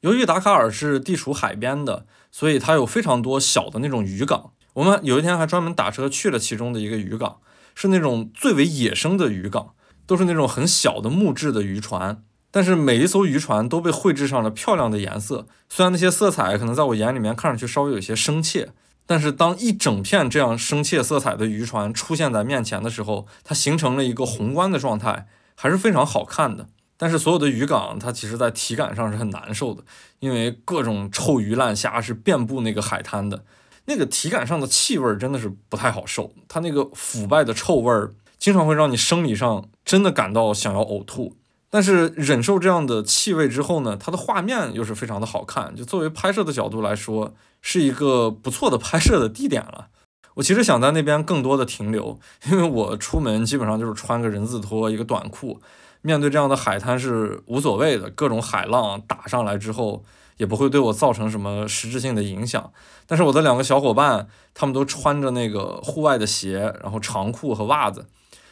[0.00, 4.50] 由于达喀尔是地处海边的，所以它有非常多小的那种渔港。
[4.74, 7.38] 我们有一天还专门打车去了其中的一个渔港，
[7.76, 9.74] 是那种最为野生的渔港，
[10.06, 12.24] 都是那种很小的木质的渔船。
[12.50, 18.70] 但是每一艘渔船都被绘制上了漂亮的颜色，虽然那些色彩可能在我眼里面看上去稍微有些生怯，
[19.06, 26.68] 但是当一整片这样生怯色彩的渔船出现在面前的时候，它形成了一个宏观的状态，还是非常好看的。
[26.96, 29.84] 但是所有的渔港，它其实在体感上是很难受的，
[30.18, 33.44] 因为各种臭鱼烂虾是遍布那个海滩的，
[33.84, 41.36] 那个体感上的气味真的是不太好受，它那个腐败的臭味儿，经常会让你生理上真的感到想要呕吐。
[41.68, 45.74] 但是忍受这样的气味之后呢，它的画面又是非常的好看。
[45.74, 49.88] 就作为拍摄的角度来说，是一个不错的拍摄的地点了。
[50.34, 52.18] 我其实想在那边更多的停留，
[52.50, 55.60] 因为我出门基本上就是穿个人字拖，一个短裤。
[56.02, 60.04] 面对这样的海滩是无所谓的，各种海浪打上来之后
[60.36, 62.70] 也不会对我造成什么实质性的影响。
[63.06, 68.06] 但是我的两个小伙伴，他们都穿着那个户外的鞋，然后长裤和袜子。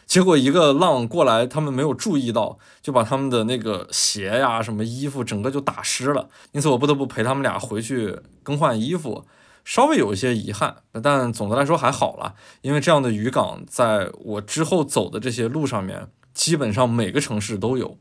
[0.06, 6.28] 结果一个浪过来，他们没有注意到，就把他们的那个鞋呀、什么衣服整个就打湿了。
[6.52, 9.24] 因此我不得不陪他们俩回去更换衣服，
[9.64, 12.34] 稍微有一些遗憾，但总的来说还好了。
[12.60, 17.96] 因为这样的渔港，在我之后走的这些路上面，基本上每个城市都有。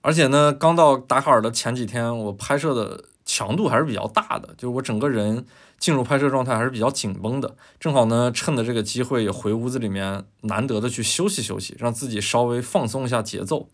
[0.00, 5.44] 而且呢，刚到达喀尔的前几天，我拍摄的强度还是比较大的，就是我整个人。
[5.78, 13.68] 进入拍摄状态还是比较紧绷的，正好呢，趁着这个机会也回屋子里面，难得的去休息休息，让自己稍微放松一下节奏。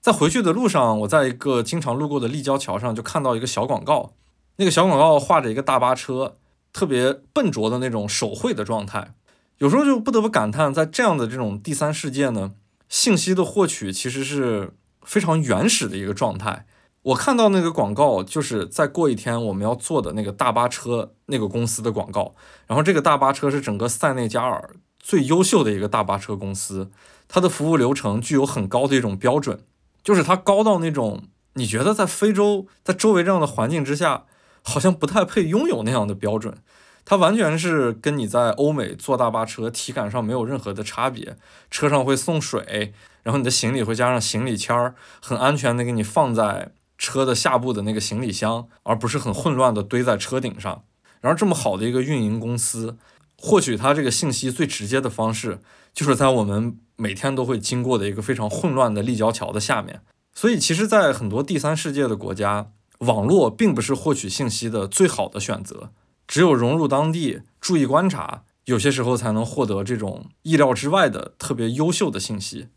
[0.00, 4.14] 在回去的路上，我在一个经常路过的立交桥上就看到一个小广告，
[4.56, 6.38] 那个小广告画着一个大巴车，
[6.72, 9.12] 特别笨拙的那种手绘的状态。
[9.58, 12.52] 有时候就不得不感叹，在这样的这种第三世界呢，
[12.88, 16.64] 信息的获取其实是非常原始的一个状态。
[17.02, 22.34] 我看到那个广告，就是再过一天我们要做的那个大巴车那个公司的广告。
[22.66, 26.90] 然后这个大巴车是整个塞内加尔最优秀的一个大巴车公司，
[27.26, 29.60] 它的服务流程具有很高的一种标准，
[30.04, 31.22] 就是它高到那种
[31.54, 34.24] 你觉得在非洲，在周围这样的环境之下，
[34.62, 36.58] 好像不太配拥有那样的标准。
[37.06, 41.38] 它完全是跟你在欧美坐大巴车体感上没有任何的差别。
[41.70, 46.72] 车上会送水，然后你的行李会加上行李签儿，很安全的给你放在。
[47.00, 50.84] 车的下部的那个行李箱，而不是很混乱的堆在车顶上。
[51.22, 52.98] 然后这么好的一个运营公司，
[53.38, 55.60] 获取它这个信息最直接的方式，
[55.94, 60.02] 就是在我们每天都会经过的一个非常混乱的立交桥的下面。
[60.34, 65.90] 所以，其实，在很多第三世界的国家，网络并不是获取信息的最好的选择。
[66.28, 72.68] 只有融入当地，注意观察，有些时候才能获得这种意料之外的特别优秀的信息。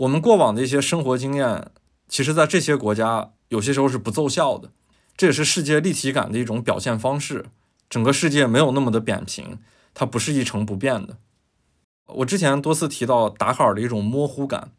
[0.00, 1.70] 我们过往的一些生活经验，
[2.08, 3.30] 其实在这些国家。
[3.52, 4.70] 有些时候是不奏效的，
[5.14, 7.44] 这也是世界立体感的一种表现方式。
[7.90, 9.58] 整个世界没有那么的扁平，
[9.92, 11.18] 它不是一成不变的。
[12.06, 14.72] 我之前多次提到达喀尔的一种模糊感，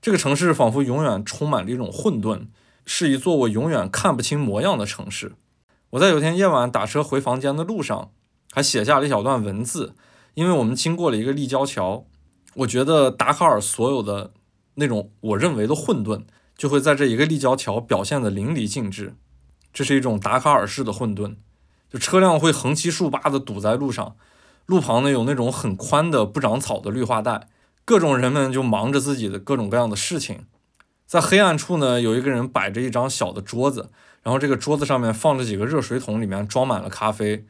[0.00, 2.46] 这个城市仿佛永远充满着一种混沌，
[2.86, 5.32] 是一座我永远看不清模样的城市。
[5.90, 8.12] 我在有天夜晚打车回房间的路上，
[8.52, 9.96] 还写下了一小段文字，
[10.34, 12.04] 因为我们经过了一个立交桥，
[12.54, 14.30] 我觉得达喀尔所有的
[14.74, 16.22] 那种我认为的混沌。
[16.60, 19.14] 就会在这一个立交桥表现的淋漓尽致，
[19.72, 21.36] 这是一种达喀尔式的混沌，
[21.88, 24.14] 就车辆会横七竖八的堵在路上，
[24.66, 27.48] 路旁呢有那种很宽的不长草的绿化带，
[27.86, 30.44] 各种人们就忙着自己的各种各样的事情，
[31.06, 33.88] 在黑暗处呢有一个人摆着一张小的桌子，
[34.22, 37.46] 然后这个桌子上面放着几个热水桶，里面装满了咖啡，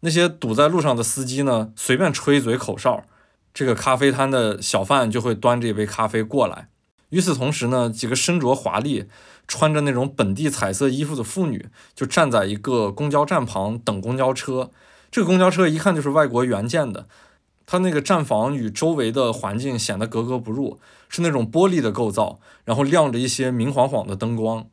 [0.00, 3.04] 那些堵在路上的司机呢随便吹一嘴口哨，
[3.54, 6.68] 这个咖啡摊的小贩就会端着一杯咖啡过来。
[7.10, 9.06] 与此同时呢，几个身着华丽、
[9.46, 14.70] 穿着那种本地彩色衣服的妇女就站在一个公交站旁等公交车。
[15.10, 17.08] 这个公交车一看就是外国援建的，
[17.66, 24.66] 它那个站房与周围的环境显得格格不入，是那种玻璃的构造，然后亮着一些明晃晃的灯光。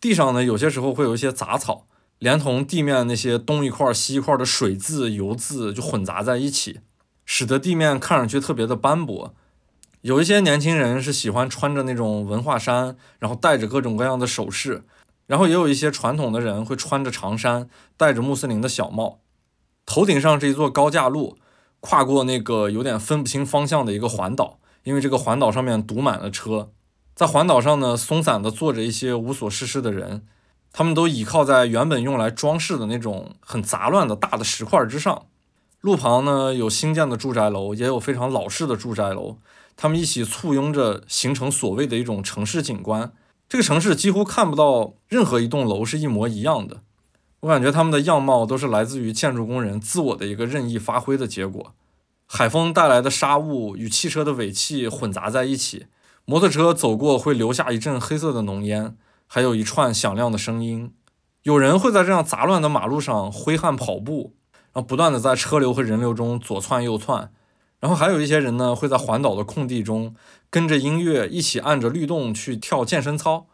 [0.00, 1.86] 地上呢，有些时候会有一些杂草，
[2.18, 6.80] 连同地面那些东一块西一块的水渍、油渍就混杂在一起，
[7.26, 9.34] 使得地面看上去特别的斑驳。
[10.06, 14.84] 有一些年轻人是喜欢穿着那种文化衫，然后戴着各种各样的首饰，
[15.26, 19.18] 然后也有一些传统的人会穿着长衫，戴着穆斯林的小帽，
[19.84, 21.36] 头顶上是一座高架路，
[21.80, 26.70] 跨过那个有点分不清方向的一个环岛，因为这个环岛上面堵满了车，
[27.16, 30.24] 在环岛上呢，松散的坐着一些无所事事的人，
[30.72, 35.26] 他们都倚靠在原本用来装饰的那种很杂乱的大的石块之上，
[35.80, 39.38] 路旁呢有新建的住宅楼，也有非常老式的住宅楼。
[39.76, 43.12] 他们一起簇拥着，形成所谓的一种城市景观。
[43.48, 46.80] 这个城市几乎看不到任何一栋楼是一模一样的。
[47.40, 51.74] 我感觉他们的样貌都是来自于建筑工人自我的一个任意发挥的结果。
[52.26, 55.86] 海风带来的沙雾与汽车的尾气混杂在一起，
[56.24, 58.96] 摩托车走过会留下一阵黑色的浓烟，
[59.28, 60.92] 还有一串响亮的声音。
[61.42, 64.34] 有人会在这样杂乱的马路上挥汗跑步，
[64.72, 67.30] 然后不断的在车流和人流中左窜右窜。
[67.86, 70.12] 然后还有一些人呢，会在环岛的空地中
[70.50, 73.46] 跟着音乐一起按着律动去跳健身操。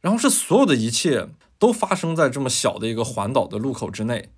[0.00, 4.30] 然后这所有的一切都发生在这么小的一个环岛的路口之内。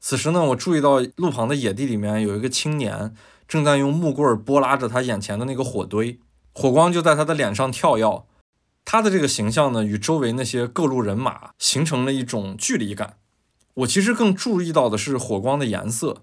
[0.00, 3.14] 此时呢，我注意到路旁的野地里面有一个青年
[3.46, 6.18] 正在用木棍拨拉着他眼前的那个火堆，
[6.54, 8.24] 火光就在他的脸上跳跃。
[8.86, 13.18] 他的这个形象呢，与周围那些各路人马形成了一种距离感。
[13.74, 16.22] 我其实更注意到的是火光的颜色。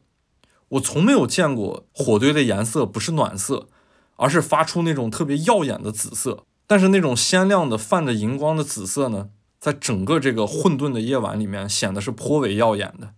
[0.72, 3.68] 我从没有见过火堆的颜色不是暖色，
[4.16, 6.46] 而是发出那种特别耀眼的紫色。
[6.66, 13.14] 但是那种鲜亮的泛着荧光的紫色呢，在整个这个混沌的夜晚里面显得是颇为耀眼的。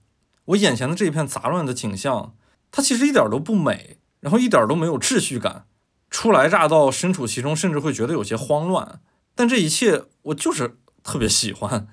[0.45, 2.35] 我眼前的这一片杂乱的景象，
[2.71, 5.65] 它其实一点都不美，然后一点都没有秩序感。
[6.09, 8.99] 初来乍到，身处其中，甚至会觉得有些慌乱。
[9.35, 11.87] 但这一切，我就是特别喜欢，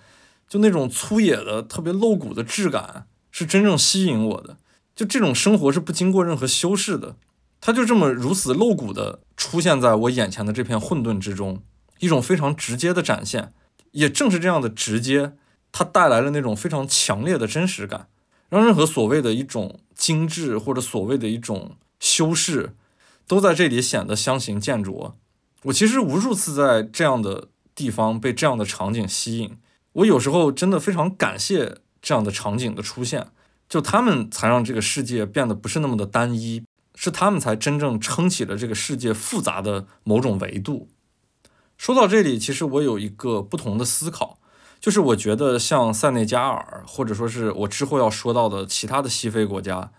[0.48, 4.56] 就那种粗野的、特别露骨的质感，是真正吸引我的。
[5.00, 7.16] 就这种生活是不经过任何修饰的，
[7.58, 11.62] 它就这么如此露骨的出现在我眼前的这片混沌之中，
[12.00, 13.54] 一种非常直接的展现。
[13.92, 15.32] 也正是这样的直接，
[15.72, 18.08] 它带来了那种非常强烈的真实感，
[18.50, 22.76] 让任何所谓的一种精致或者所谓的一种修饰。
[23.26, 25.12] 都在这里显得相形见绌。
[25.62, 29.56] 我其实无数次在这样的地方被这样的场景吸引。
[29.92, 33.28] 我有时候真的非常感谢这样的场景的出现，
[33.70, 36.64] 就他们才让这个世界变得不是那么的单一，
[36.96, 40.88] 是他们才真正撑起了这个世界复杂的某种维度。
[41.78, 44.38] 说到这里，其实我有一个不同的思考，
[44.80, 49.92] 就是我觉得像塞内加尔，或者说是我之后要说到的其他的西非国家，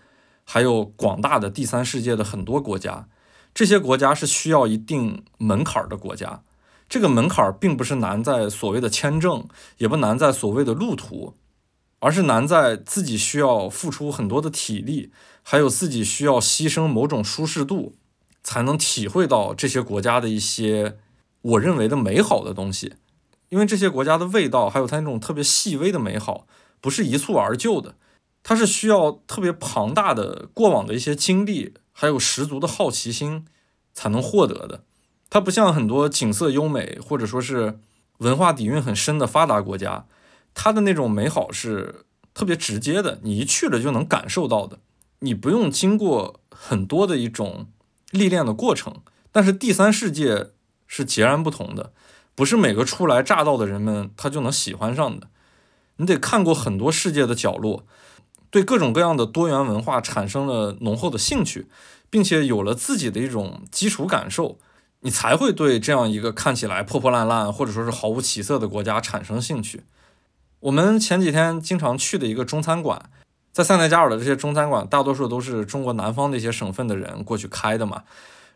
[0.44, 3.08] 还有广大的第三世界的很多国家。
[3.54, 6.42] 这些国家是需要一定门槛的国家，
[6.88, 9.48] 这个门槛并不是难在所谓的签证，
[9.78, 11.34] 也不难在所谓的路途，
[12.02, 15.12] 而是难在自己需要付出很多的体力，
[15.44, 17.94] 还有自己需要牺牲某种舒适度，
[18.42, 20.98] 才能体会到这些国家的一些
[21.42, 22.94] 我认为的美好的东西。
[23.50, 26.48] 因为这些国家的味道，还有它那种特别细微的美好，
[26.80, 27.94] 不是一蹴而就的，
[28.42, 31.74] 它是需要特别庞大的过往的一些经历。
[31.94, 33.44] 还有十足的好奇心
[33.92, 34.82] 才能获得的，
[35.30, 37.78] 它不像很多景色优美或者说是
[38.18, 40.06] 文化底蕴很深的发达国家，
[40.54, 44.78] 它的那种美好是特别直接的，你一去了就能感受到的，
[45.20, 47.66] 你不用经过很多的一种
[48.10, 49.02] 历练的过程。
[49.30, 50.50] 但是第三世界
[50.86, 51.92] 是截然不同的，
[52.34, 55.28] 不是每个初来乍到的人们他就能喜欢上的，
[55.96, 57.86] 你得看过很多世界的角落。
[58.50, 61.68] 对各种各样的多元文化产生了浓厚的兴趣，
[62.10, 64.58] 并且有了自己的一种基础感受，
[65.00, 69.84] 你才会对这样一个看起来破破烂烂或者说是毫无起色的国家产生兴趣。
[70.62, 73.10] 我们前几天经常去的一个中餐馆，
[73.52, 78.04] 在塞内加尔的这些中餐馆，大多数都是中国南方的一些省份的人过去开的嘛。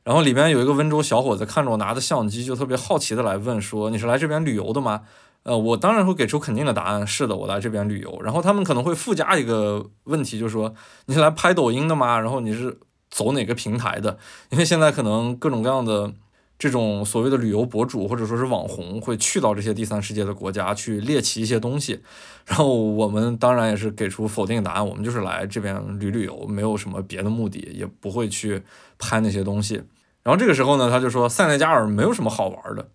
[0.05, 5.03] 然后里边有一个温州小伙子看着我拿的相机，就特别好奇的来问说：“你是来这边旅游的吗？”
[5.43, 8.21] 呃，我当然会给出肯定的答案，是的，我来这边旅游。
[8.23, 10.73] 然后他们可能会附加一个问题，就是说
[11.07, 12.21] 你是来拍抖音的吗？
[12.21, 12.79] 然后你是
[13.11, 14.17] 走哪个平台的？
[14.51, 16.13] 因为现在可能各种各样的
[16.59, 22.01] 这种所谓的旅游博主或者说是网红会去到这些第三世界的国家去猎奇一些东西。
[22.47, 28.63] 然后我们当然也是给出否定答案，我们就是来这边旅旅游，没有什么别的目的，也不会去
[28.99, 29.83] 拍那些东西。
[30.23, 32.89] 然后这个时候呢，他就说塞内加尔没有什么好玩的。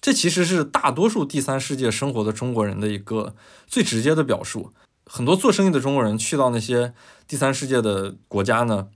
[0.00, 3.34] 这其实是大多数第三世界生活的中国人的一个
[3.66, 4.70] 最直接的表述。
[5.06, 6.92] 很多做生意的中国人去到那些
[7.26, 8.88] 第三世界的国家呢，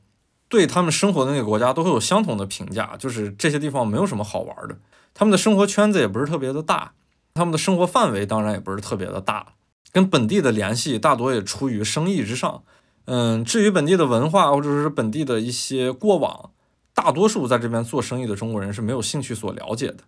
[0.49, 4.79] 对他们生活的那个国家都会有相同的评价，就是这些地方没有什么好玩的。
[5.15, 6.93] 他们的生活圈子也不是特别的大，
[7.35, 9.55] 他们的生活范围当然也不是特别的大，
[9.93, 12.63] 跟本地的联系大多也出于生意之上。
[13.07, 16.51] 嗯，至于本地的文化或者是本地的一些过往，
[16.95, 19.99] 大多数在这边做生意的中国人是没有兴趣所了解的。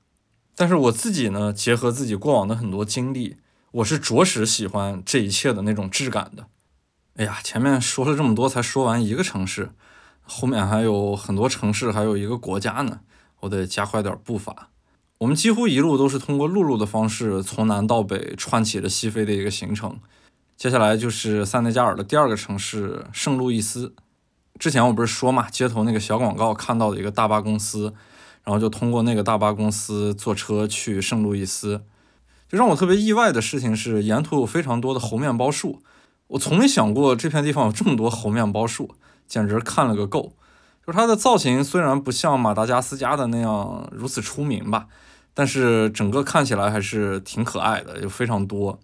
[0.55, 3.36] 但是我自己呢，结合自己过往的很多经历，
[3.72, 6.47] 我是着实喜欢这一切的那种质感的。
[7.16, 9.70] 哎呀，前面说了这么多，才说完一个城市，
[10.31, 13.01] 后面还有很多城市，还有一个国家呢，
[13.41, 14.68] 我得加快点步伐。
[15.18, 19.99] 我们几乎一路都是通过陆路的方式从南到北串起了西非的一个行程。
[20.57, 23.95] 接下来就是塞内加尔的第二个城市圣路易斯。
[24.59, 27.93] 之前我不是说嘛，街头那个小广告看到的一个大巴公司。
[28.43, 31.83] 然后就通过那个大巴公司坐车去圣路易斯，
[32.49, 35.83] 就让我特别意外的事情是，沿途有非常多的猴面包树。
[36.28, 38.95] 我从没想过这片地方有这么多猴面包树，
[39.31, 40.35] 简直看了个够。
[40.87, 44.89] 就是它的造型虽然不像马达加斯加的那样如此出名吧，
[45.33, 48.78] 但是整个看起来还是挺可爱的，有非常多。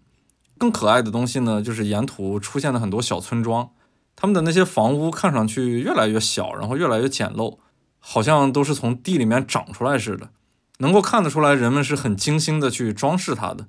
[0.56, 3.68] 更可爱的东西呢，就是沿途出现的很多小村庄，
[4.14, 7.58] 他们的那些房屋看上去越来越小，然后越来越简陋。
[8.08, 10.28] 好像都是从地里面长出来似的，
[10.78, 13.66] 能够看得出来人们是很精心的去装饰它的，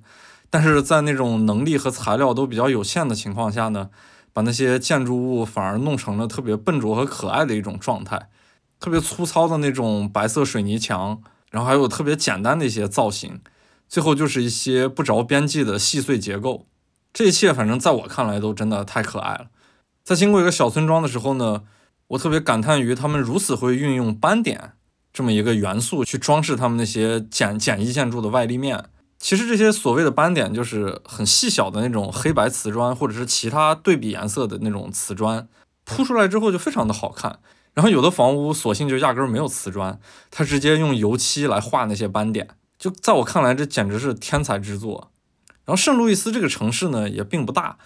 [0.48, 3.90] 但是在那种能力和材料都比较有限的情况下呢，
[4.38, 8.28] 把那些建筑物反而弄成了特别笨拙和可爱的一种状态，
[8.78, 11.20] 特别粗糙的那种白色水泥墙，
[11.50, 13.40] 然后还有特别简单的一些造型，
[13.88, 16.68] 最后就是一些不着边际的细碎结构，
[17.12, 19.48] 这一切反正在我看来都真的太可爱了。
[20.04, 21.64] 在经过一个小村庄的时候呢。
[22.08, 24.72] 我特别感叹于他们如此会运用斑点
[25.12, 28.82] 这么一个元素去装饰他们那些简简易建筑的外立面。
[29.18, 35.48] 其实这些所谓的斑点就是很细小的那种黑白瓷砖，或者是其他对比颜色的那种瓷砖，
[35.84, 37.40] 铺出来之后就非常的好看。
[37.74, 40.00] 然后有的房屋索性就压根儿没有瓷砖，
[40.30, 42.48] 它直接用油漆来画那些斑点，
[42.78, 45.10] 就在我看来这简直是天才之作。
[45.64, 47.76] 然后圣路易斯这个城市呢也并不大，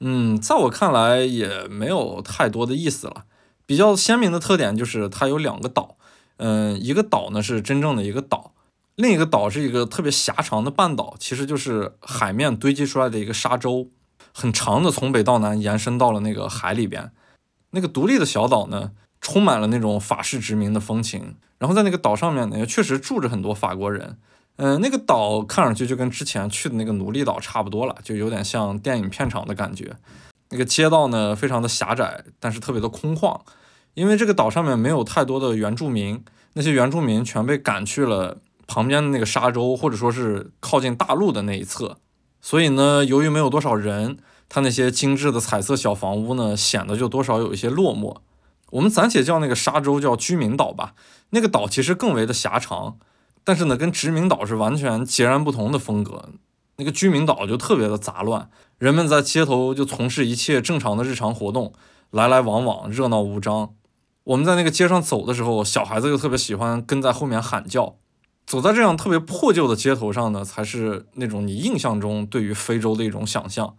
[0.00, 3.24] 嗯，在我看来也没有太多的意思了。
[3.66, 5.96] 比较鲜明的特点就是它有两个岛，
[6.38, 8.52] 嗯，一个岛呢是真正的一个岛。
[8.96, 13.90] 另一个岛是一个特别狭长的半岛，其实就是海面堆积出来的一个沙洲，
[14.32, 17.12] 很长的从北到南延伸到了那个海里边。
[17.72, 21.36] 那个独立的小岛呢，充满了那种法式殖民的风情。
[21.58, 24.16] 然后在那个岛上面呢，也确实住着很多法国人。
[24.56, 29.94] 嗯，那个岛看上去就跟之前去的那个奴隶岛差不多了，就有点像电影片场的感觉。
[30.48, 33.38] 那个街道呢，非常的狭窄，但是特别的空旷，
[33.92, 36.24] 因为这个岛上面没有太多的原住民，
[36.54, 38.38] 那些原住民全被赶去了。
[38.66, 41.98] 旁边的那个沙洲，或者说是靠近大陆的那一侧，
[42.40, 48.16] 所以呢，由于没有多少人，它那些精致的彩色小房屋呢，显得就多少有一些落寞。
[48.70, 50.94] 我们暂且叫那个沙洲叫居民岛吧。
[51.30, 52.98] 那个岛其实更为的狭长，
[53.44, 56.30] 但是呢，跟殖民岛是完全截然不同的风格。
[56.76, 61.72] 那个居民岛就特别的杂乱，人们在街头就从事一切正常的日常活动，
[62.10, 63.70] 来来往往，热闹无章。
[64.24, 67.94] 我们在那个街上走的时候，小孩子就特别喜欢跟在后面喊叫。
[68.46, 73.76] 走在这样特别破旧的街头上呢，才是那种你印象中对于非洲的一种想象。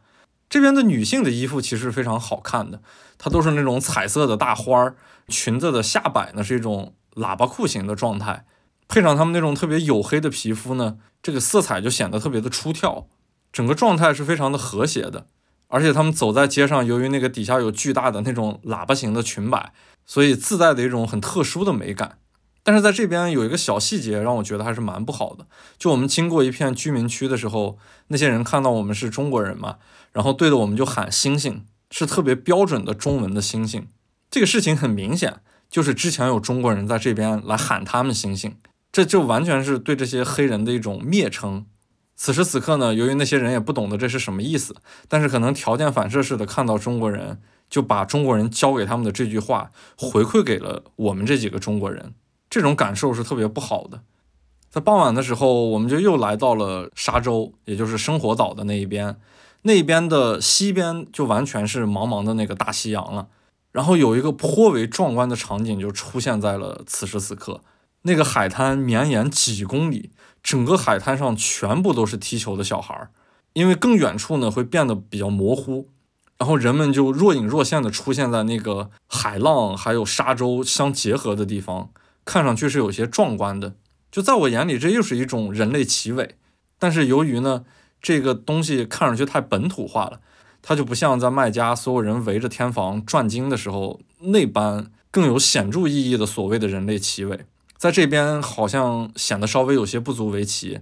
[0.49, 2.81] 这边的女性的衣服其实非常好看的，
[3.17, 4.95] 它都是那种彩色的大花儿，
[5.29, 8.45] 裙子的下摆呢是一种喇叭裤型的状态，
[8.89, 13.07] 配上她们那种特别黝黑的皮肤呢，这个色彩就显得特别的出挑，
[13.53, 15.27] 整个状态是非常的和谐的。
[15.69, 19.71] 而且她们走在街上，由于那个底下有巨大的那种喇叭型的裙摆，
[20.05, 22.17] 所以自带的一种很特殊的美感。
[22.67, 25.47] 但是在这边有一个小细节让我觉得还是蛮不好的，
[25.77, 27.77] 就我们经过一片居民区的时候，
[28.09, 29.77] 那些人看到我们是中国人嘛，
[30.11, 33.87] 然后对着我们就喊“星星”，是特别标准的中文的“星星”。
[34.29, 35.39] 这个事情很明显
[35.69, 38.57] 就是之前有中国人在这边来喊他们“星星”，
[38.91, 41.65] 这就完全是对这些黑人的一种蔑称。
[42.17, 44.75] 此时此刻呢，由于那些人也不懂得这是什么意思，
[45.07, 47.39] 但是可能条件反射似的看到中国人，
[47.69, 52.13] 就把中国人教给他们的这句话回馈给了我们这几个中国人。
[52.49, 54.01] 这种感受是特别不好的。
[54.69, 59.17] 在傍晚的时候，我们就又来到了沙洲，也就是生活岛的那一边。
[59.63, 63.27] 那边的西边就完全是茫茫的那个大西洋了。
[63.71, 67.61] 然后有一个颇为壮观的场景就出现在了此时此刻。
[68.03, 73.11] 那个海滩绵延几公里，整个海滩上全部都是踢球的小孩儿。
[73.53, 75.87] 因为更远处呢会变得比较模糊，
[76.37, 81.89] 然后人们就若隐若现的出现在那个海浪还有沙洲相结合的地方。
[82.27, 83.75] 看上去是有些壮观的，
[84.11, 86.35] 就在我眼里，这又是一种人类奇伟。
[86.77, 87.63] 但是由于呢，
[88.01, 90.19] 这个东西看上去太本土化了，
[90.61, 97.45] 它就不像在麦加所有人围着天房转经的时候那般更有显著意义的所谓的人类奇伟，
[97.77, 100.81] 在这边好像显得稍微有些不足为奇。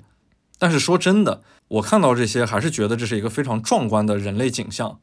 [0.57, 4.99] 但是说真的，我看到这些还是觉得这是一个非常壮观的人类景象。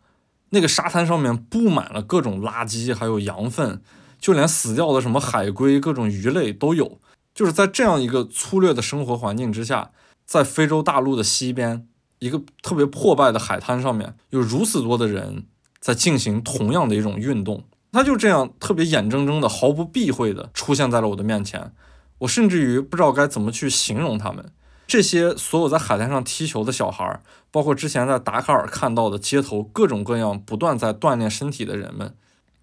[0.50, 3.80] 那个沙滩上面布满了各种垃圾，还有羊粪。
[4.22, 6.98] 就连死掉的什么海龟、各种鱼类都有。
[7.34, 9.90] 就是在这样一个粗略的生活环境之下，
[10.24, 11.88] 在非洲大陆的西边，
[12.20, 15.46] 一个特别破败的海滩上面，有如此多的人
[15.80, 17.64] 在进行同样的一种运动。
[17.90, 21.72] 他就这样特别眼睁睁的、毫不避讳的出现在了我的面前。
[22.18, 24.52] 我甚至于不知道该怎么去形容他们。
[24.86, 27.20] 这些所有在海滩上踢球的小孩，
[27.50, 32.14] 包括之前在达喀尔看到的街头各种各样不断在锻炼身体的人们。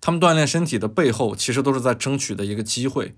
[0.02, 3.16] 他们锻炼身体的背后，其实都是在争取的一个机会，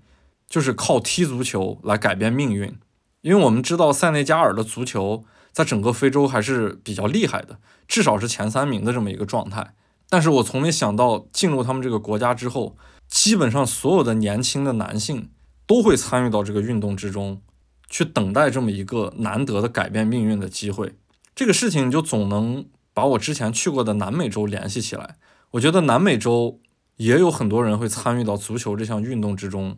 [0.48, 2.76] 就是靠踢足球来改变命运。
[3.20, 9.74] 因为我们知道塞内加尔的足球在整个非洲还是比较厉害的，至少是前三名的这么一个状态。
[10.08, 12.76] 但是我从没想到，进入他们这个国家之后，
[13.08, 15.30] 基本上所有的年轻的男性
[15.68, 17.40] 都会参与到这个运动之中，
[17.88, 20.96] 去等待这么一个难得的改变命运的机会。
[21.36, 25.16] 这个事情就总能把我之前去过的南美洲联系起来。
[25.52, 26.58] 我觉得南美洲。
[27.02, 29.76] 也有很多人会参与到足球这项运动之中，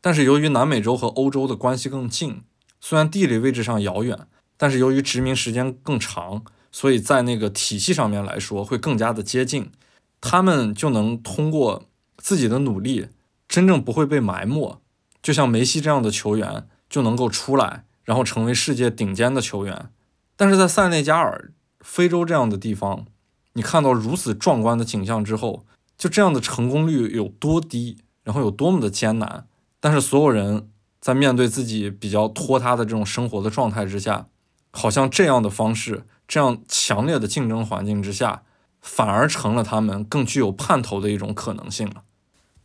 [0.00, 2.40] 但是由于南美洲和欧洲的关系更近，
[2.80, 9.70] 虽然地理位置上遥远，但是由于殖民时间更长，所以在那个体系上面来说会更加的接近，
[10.22, 11.84] 他们就能通过
[12.16, 13.08] 自己的努力，
[13.46, 14.80] 真正不会被埋没。
[15.22, 19.90] 就像梅西这样的球员就能够出来，然后成为世界顶尖的球员。
[20.36, 23.04] 但是在塞内加尔、非洲这样的地方，
[23.52, 25.66] 你看到如此壮观的景象之后。
[26.02, 29.46] 就这样的成功率有多低，然后有多么的艰难，
[29.78, 30.68] 但是所有人
[31.00, 34.26] 在面对自己比较拖沓的这种生活的状态之下，
[34.72, 38.42] 好像这样的方式，这样强烈的竞争环境之下，
[38.80, 42.02] 反而成了他们更具有盼头的一种可能性了。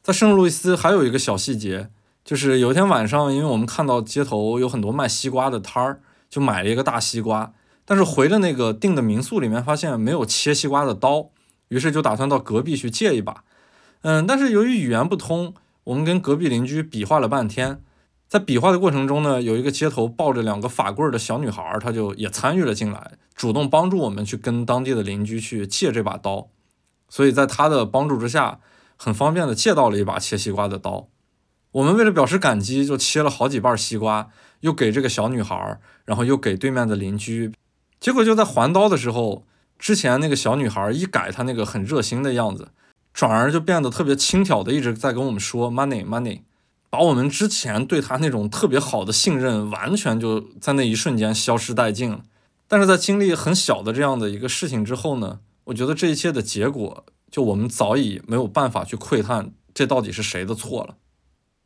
[0.02, 1.92] 在圣路易斯还有一个小细节，
[2.26, 7.54] 就是有一天晚上，因为我们看到街头有很多卖西瓜的摊儿，就买了一个大西瓜，
[7.86, 11.30] 但是回了那个订的民宿里面，发现没有切西瓜的刀，
[11.70, 13.43] 于是就打算到隔壁去借一把。
[14.01, 15.53] 嗯，但是由于语言不通，
[15.86, 17.82] 我们跟隔壁邻居比划了半天。
[18.28, 26.49] 在比划的过程中呢，有一个街头抱着两个法棍的小女孩，她就也参与了进来，主动帮助我们去跟当地的邻居去借这把刀。
[27.07, 28.59] 所以在她的帮助之下，
[28.97, 31.07] 很方便的借到了一把切西瓜的刀。
[31.72, 37.53] 我们为了表示感激，就切了好几瓣西瓜，又给这个小女孩，然后又给对面的邻居。
[37.99, 39.45] 结果就在还刀的时候，
[39.80, 42.70] 之前那个小女孩一改她那个很热心的样子，
[43.14, 46.42] 转而就变得特别轻佻的，一直在跟我们说 money money。
[46.90, 52.22] 把我们之前对她那种特别好的信任，完全就在那一瞬间消失殆尽了。
[52.68, 60.96] 但是在经历很小的这样的一个事情之后呢，我觉得这一切的结果，就我们早已没有办法去窥探这到底是谁的错了。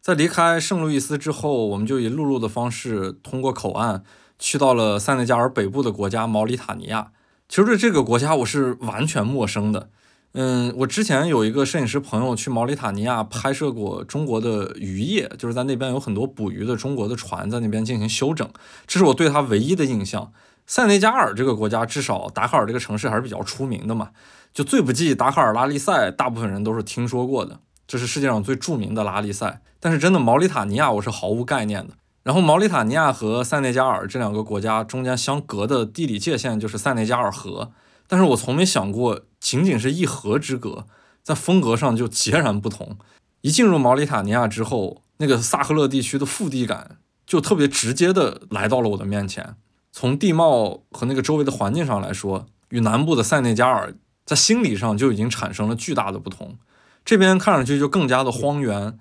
[0.02, 4.04] 在离开圣路易斯之后，我们就以陆路的方式通过口岸
[4.40, 7.12] 去到了塞内加尔北部的国家毛里塔尼亚。
[7.52, 9.90] 其实对这个国家我是完全陌生的。
[10.32, 18.50] 嗯，我之前有一个摄影师朋友去毛里塔尼亚拍摄过中国的渔业，就是在那边有很多捕鱼的中国的船在那边进行修整，
[18.88, 20.32] 这是我对他唯一的印象。
[20.66, 24.12] 塞内加尔这个国家，至少达喀尔这个城市还是比较出名的嘛，
[24.54, 29.62] 就最不济达喀尔拉力赛，大部分人都是听说过的，这是世界上最著名的拉力赛。
[29.82, 31.96] 但是真的毛里塔尼亚，我是毫无概念的。
[32.24, 37.72] 然后毛里塔尼亚和塞内加尔这两个国家中间相隔的地理界限就是塞内加尔河。
[38.08, 40.86] 但是我从没想过，仅仅是一河之隔，
[41.24, 42.98] 在风格上就截然不同。
[43.42, 49.56] 一进入毛里塔尼亚之后，那个萨赫勒地区的腹地感就特别直接的来到了我的面前。
[49.92, 53.96] 从地貌和那个周围的环境上来说，与南部的塞内加尔
[54.26, 56.58] 在心理上就已经产生了巨大的不同。
[57.04, 59.00] 这边看上去就更加的荒原，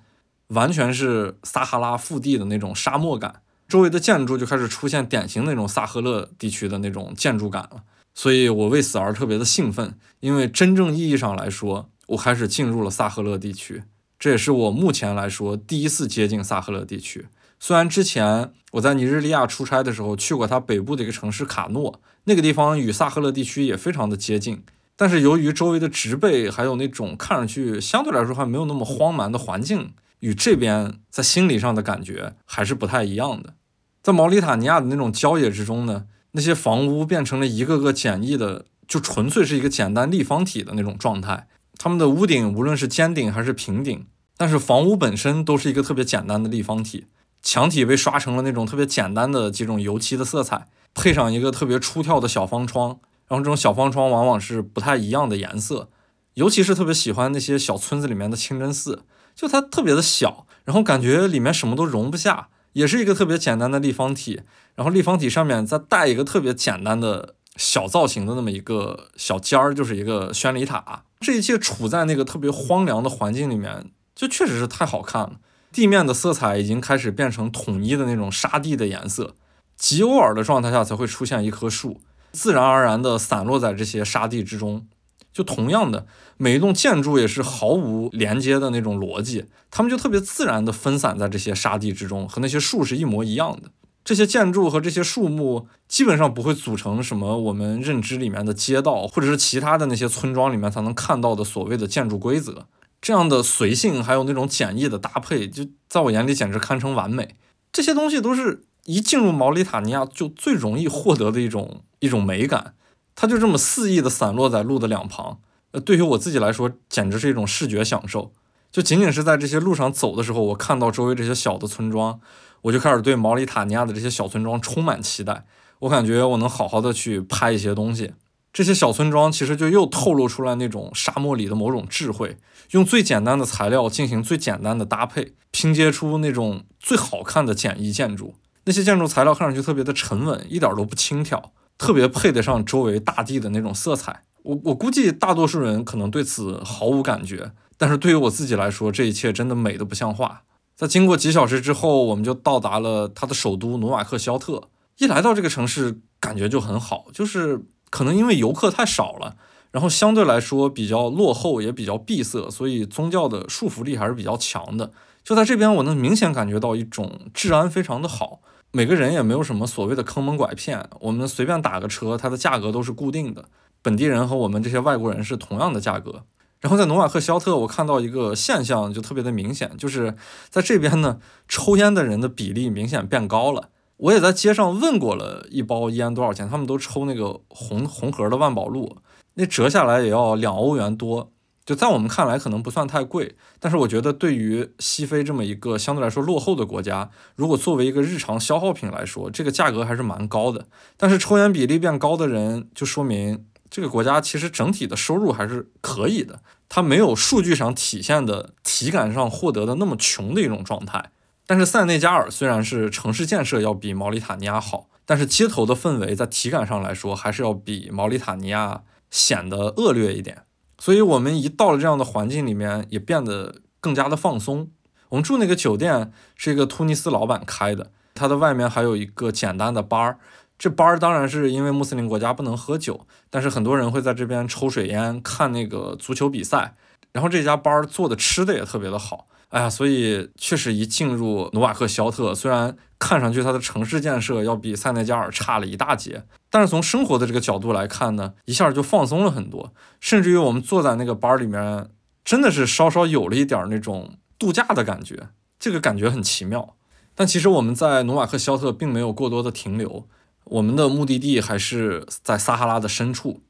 [0.51, 7.83] 完全是撒哈拉腹地的那种沙漠感，周围的建筑就开始出现典型那种萨赫勒地区的那种建筑感了。
[8.15, 13.85] 所以我为此而特别的兴奋，因为真正意义上来说，我开始进入了萨赫勒地区，
[14.19, 17.27] 这也是我目前来说第一次接近萨赫勒地区。
[17.61, 24.65] 虽然之前我在尼日利亚出差的时候去过它北部的一个城市卡诺，那个地方与萨赫勒地区也非常的接近，
[24.97, 33.55] 但是由于周围的植被还有那种看上去相对来说还没有那么荒蛮的环境，与这边在心理上的感觉还是不太一样的。
[34.03, 36.07] 在毛里塔尼亚的那种郊野之中呢。
[36.33, 41.49] 那些房屋变成了一个个简易的，就纯粹是一个简单立方体的那种状态。
[41.77, 44.07] 他们的屋顶无论是尖顶还是平顶，
[44.37, 47.07] 但是房屋本身都是一个特别简单的立方体。
[47.43, 53.01] 墙体被刷成了那种特别简单的几种油漆的色彩，配上一个特别出挑的小方窗。
[53.27, 55.89] 然后这种小方窗往往是不太一样的颜色，
[56.35, 59.03] 尤其是特别喜欢那些小村子里面的清真寺，
[59.41, 62.49] 就它特别的小，然后感觉里面什么都容不下。
[62.75, 64.43] 也是一个特别简单的立方体，
[64.75, 71.05] 然后立方体上面再带一个特别简单的小造型的那么一个小尖儿，就是一个宣礼塔。
[71.21, 75.37] 这一切处在那个特别荒凉的环境里面，就确实是太好看了。
[75.73, 79.35] 地面的色彩已经开始变成统一的那种沙地的颜色，
[79.79, 84.87] 极偶尔的状态下才会出现一棵树，自然而然地散落在这些沙地之中。
[85.33, 86.07] 就同样的，
[86.43, 93.71] 每一栋建筑也是毫无连接的那种逻辑，它们就特别自然的分散在这些沙地之中，和那些树是一模一样的。
[94.03, 102.67] 这些建筑和这些树木基本上不会组成什么我们认知里面的街道，或者是其他的那些村庄里面才能看到的所谓的建筑规则。
[103.03, 107.37] 这样的随性还有那种简易的搭配，就在我眼里简直堪称完美。
[107.71, 112.73] 这些东西都是一进入毛里塔尼亚就最容易获得的一种一种美感。
[113.15, 115.39] 它就这么肆意的散落在路的两旁，
[115.73, 118.33] 呃，对于我自己来说，简直是一种视觉享受。
[118.73, 122.21] 就仅仅是在这些路上走的时候，我看到周围这些小的村庄，
[122.63, 125.45] 我就开始对毛里塔尼亚的这些小村庄充满期待。
[125.81, 128.13] 我感觉我能好好的去拍一些东西。
[128.53, 132.37] 这些小村庄其实就又透露出来那种沙漠里的某种智慧，
[132.73, 138.35] 用最简单的材料进行最简单的搭配，拼接出那种最好看的简易建筑。
[138.65, 141.53] 那些建筑材料看上去特别的沉稳，一点都不轻佻。
[141.79, 150.43] 特别配得上周围大地的那种色彩，我我估计大多数人可能对此毫无感觉，但是对于我自己来说，这一切真的美得不像话。
[150.75, 154.69] 在经过几小时之后，我们就到达了它的首都努瓦克肖特。
[154.99, 159.37] 一来到这个城市，感觉就很好，就是可能因为游客太少了，
[159.73, 164.93] 然后相对来说比较落后，也比较闭塞，所以宗教的束缚力还是比较强的。
[165.23, 168.41] 就在这边，我能明显感觉到一种治安非常的好，
[168.73, 173.47] 每个人也没有什么所谓的坑蒙拐骗，我们随便打个车，它的价格都是固定的，
[173.83, 176.25] 本地人和我们这些外国人是同样的价格。
[176.61, 180.15] 然后在努瓦克肖特，我看到一个现象就特别的明显，就是
[180.51, 181.19] 在这边呢，
[181.49, 183.71] 抽烟的人的比例明显变高了。
[183.97, 188.99] 我也在街上问过了一包烟多少钱，他们都抽那个红红盒的万宝路，
[189.35, 191.33] 那折下来也要两欧元多。
[191.65, 200.67] 就在我们看来可能不算太贵，但是我觉得对于西非这么一个相对来说落后的国家，如果作为一个日常消耗品来说，这个价格还是蛮高的。
[200.97, 211.13] 但是抽烟比例变高的人，就说明这个国家其实整体的收入还是可以的，它没有数据上体现的体感上获得的那么穷的一种状态。
[211.47, 220.43] 但是塞内加尔虽然是城市建设要比毛里塔尼亚好，但是街头的氛围在体感上来说还是要比毛里塔尼亚显得恶劣一点。
[220.79, 224.71] 所以，我们一到了这样的环境里面，也变得更加的放松。
[225.11, 230.17] 我们住那个酒店是一个突尼斯老板开的，他的外面还有一个简单的 bar。
[230.61, 236.75] 这班儿当然是因为穆斯林国家不能喝酒，但是很多人会在这边抽水烟、看那个足球比赛。
[237.13, 239.27] 然后这家班儿做的吃的也特别的好。
[239.49, 249.73] 哎呀，所以确实一进入努瓦克肖特，虽然看上去它的城市建设要比塞内加尔差了一大截，但是从生活的这个角度来看呢，一下就放松了很多。
[249.99, 251.89] 甚至于我们坐在那个班儿里面，
[252.23, 256.77] 真的是稍稍有了一点那种度假的感觉，这个感觉很奇妙。
[257.15, 260.07] 但其实我们在努瓦克肖特并没有过多的停留，
[260.51, 263.41] 我们的目的地还是在撒哈拉的深处。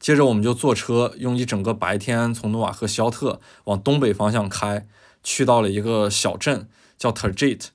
[0.00, 4.86] 接着我们就坐车，用一整个白天从努瓦克肖特往东北方向开。
[5.22, 7.68] 去到了一个小镇，叫 Terjit。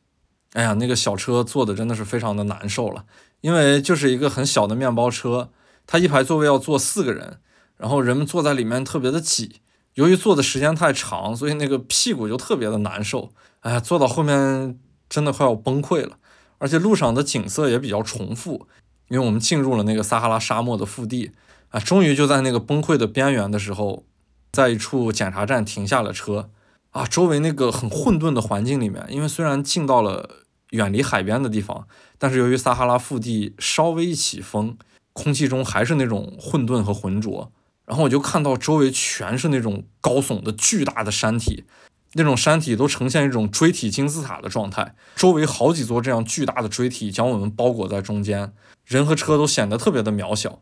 [0.54, 3.06] 哎呀，那个小车坐的真的是非常的难受了，
[3.42, 5.50] 因为就是一个很小的面包车，
[5.88, 7.40] 它一排座位要坐四个人，
[7.78, 9.62] 然后人们坐在里面特别的挤。
[9.96, 13.32] 由于坐的时间太长，所以那个屁股就特别的难受。
[13.62, 16.19] 哎呀，坐到后面真的快要崩溃了。
[16.60, 18.68] 而且路上的景色也比较重复，
[19.08, 21.32] 因为我们进入了那个撒哈拉沙漠的腹地。
[21.70, 24.04] 啊，终于就在那个崩溃的边缘的时候，
[24.52, 26.50] 在一处检查站停下了车。
[26.92, 31.88] 啊，周围那个很混沌的环境里面，因为虽然进到了远离海边的地方，
[32.18, 34.76] 但是由于撒哈拉腹地稍微一起风，
[35.14, 37.52] 空气中还是那种混沌和浑浊。
[37.86, 41.66] 然后我就看到周围全是那种高耸的巨大的山体，
[42.14, 48.54] 那种山体都呈现一种锥体金字塔的状态，周围好几座这样巨大的锥体将我们包裹在中间，
[48.86, 50.62] 人和车都显得特别的渺小。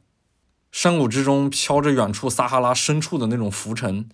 [0.72, 4.10] 山谷之中飘着远处撒哈拉深处的那种浮尘。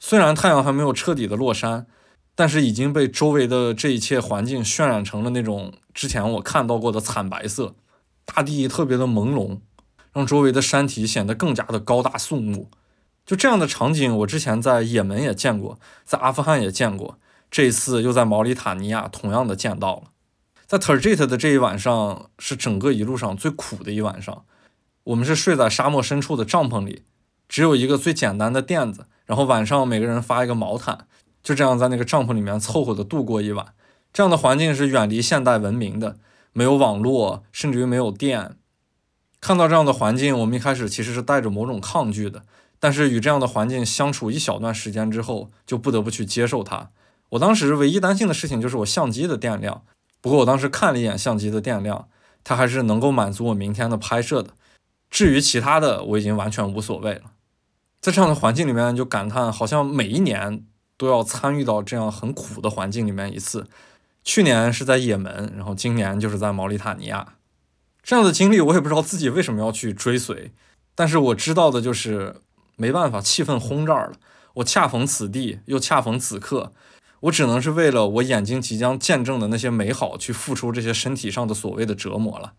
[0.00, 1.86] 虽然太阳还没有彻底的落山，
[2.34, 7.74] 但是已经被周围的这一切环境渲染成了那种之前我看到过的惨白色，
[8.24, 9.58] 大地特别的朦胧，
[10.12, 12.70] 让周围的山体显得更加的高大肃穆。
[13.26, 17.18] 就这样的场景，我之前在也门也见过，在阿富汗也见过，
[17.50, 20.02] 这一次又在毛里塔尼亚同样的见到了。
[20.66, 24.44] 在 Terjit 的这一晚上是整个一路上最苦的一晚上，
[25.04, 27.02] 我们是睡在沙漠深处的帐篷里，
[27.48, 29.06] 只有一个最简单的垫子。
[29.26, 31.06] 然后晚上每个人发一个毛毯，
[31.42, 33.68] 就这样在那个帐篷里面凑合的度过一晚。
[34.12, 36.18] 这样的环境是远离现代文明的，
[36.52, 38.56] 没有网络，甚至于没有电。
[39.40, 42.42] 看到这样的环境，我们一开始其实是带着某种抗拒的。
[42.84, 46.90] 但是与这样的环境相处一小段时间之后，就不得不去接受它。
[47.30, 49.84] 我当时唯一担心的事情就是我相机的电量。
[50.20, 52.08] 不过我当时看了一眼相机的电量，
[52.44, 54.50] 它还是能够满足我明天的拍摄的。
[55.08, 57.32] 至于其他的，我已经完全无所谓了。
[58.02, 60.66] 在这样的环境里面，就感叹好像每一年
[60.98, 63.66] 都要参与到这样很苦的环境里面一次。
[64.22, 67.36] 去年是在也门，然后今年就是在毛里塔尼亚。
[68.02, 70.52] 这样的经历，我也不知道自己为什么要去追随，
[70.94, 72.36] 但是我知道的就是
[72.76, 74.16] 没办法，气氛轰这儿了。
[74.54, 76.72] 我恰逢此地，又恰逢此刻，
[77.20, 82.52] 我只能是为了我眼睛即将见证的那些美好，去付出这些身体上的所谓的折磨了。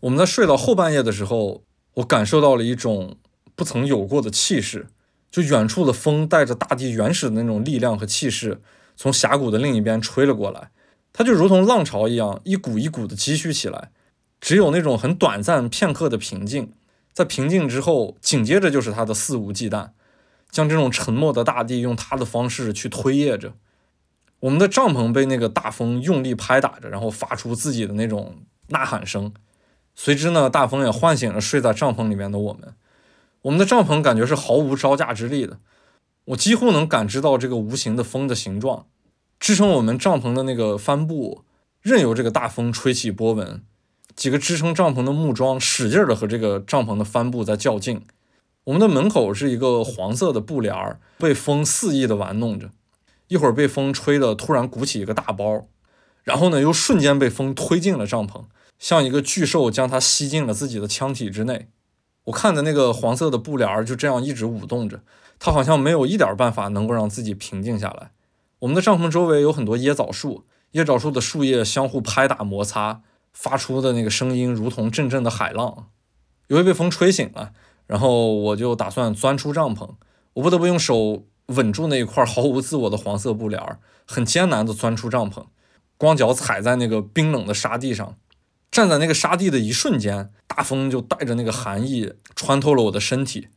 [0.00, 1.62] 我们在睡到后半夜的时候，
[1.94, 3.16] 我感受到了一种。
[3.58, 4.88] 不曾有过的气势，
[5.30, 8.60] 就远处的风带着大地原始的那种力量和气势，
[8.94, 10.68] 从峡谷的另一边吹了过来。
[11.14, 13.92] 它就如同浪潮一样，一股一股的积蓄起来。
[14.42, 16.70] 只有那种很短暂片刻的平静，
[17.16, 19.92] 在平静之后，紧接着就是他的肆无忌惮，
[20.50, 23.54] 将这种沉默的大地用他的方式去推曳着。
[24.40, 29.32] 我们的帐篷被那个大风用力拍打着，然后发出自己的那种呐喊声。
[29.94, 32.74] 随之呢，大风也唤醒了睡在帐篷里面的我们。
[33.40, 35.58] 我们的帐篷感觉是毫无招架之力的，
[36.26, 38.88] 我几乎能感知到这个无形的风的形状，
[39.40, 41.46] 支撑我们帐篷的那个帆布，
[41.80, 43.62] 任由这个大风吹起波纹。
[44.16, 48.02] 几个支撑帐篷的木桩使劲儿的和这个帐篷的帆布在较劲。
[48.64, 52.70] 我们的门口是一个黄色的布帘儿，被风肆意的玩弄着。
[53.28, 55.66] 一会儿被风吹的突然鼓起一个大包，
[56.24, 58.44] 然后呢又瞬间被风推进了帐篷，
[58.78, 61.68] 像一个巨兽将它吸进了自己的腔体之内。
[62.24, 65.02] 我看的那个黄色的布帘儿就这样一直舞动着，
[65.38, 68.10] 它好像没有一点办法能够让自己平静下来。
[68.60, 73.02] 我们的帐篷周围有很多椰枣树，椰枣树的树叶相互拍打摩擦，
[73.36, 75.90] 发出的那个声音如同阵阵的海浪。
[76.46, 77.52] 由于被风吹醒了，
[77.86, 79.96] 然后我就打算钻出帐篷，
[80.32, 83.62] 我不得不用手稳住那一块毫无自我的黄色布帘，
[84.06, 85.44] 很艰难地钻出帐篷，
[85.98, 88.16] 光脚踩在那个冰冷的沙地上。
[88.70, 93.48] 站在那个沙地的一瞬间，大风就带着那个寒意穿透了我的身体，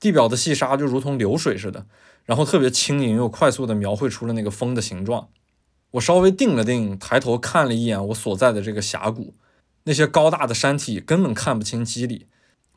[0.00, 1.86] 地表的细沙就如同流水似的，
[2.24, 5.28] 然后特别轻盈又快速地描绘出了那个风的形状。
[5.92, 9.34] 我稍微定了定，抬头看了一眼我所在的这个峡谷，
[9.84, 12.26] 那些高大的山体根本看不清肌理，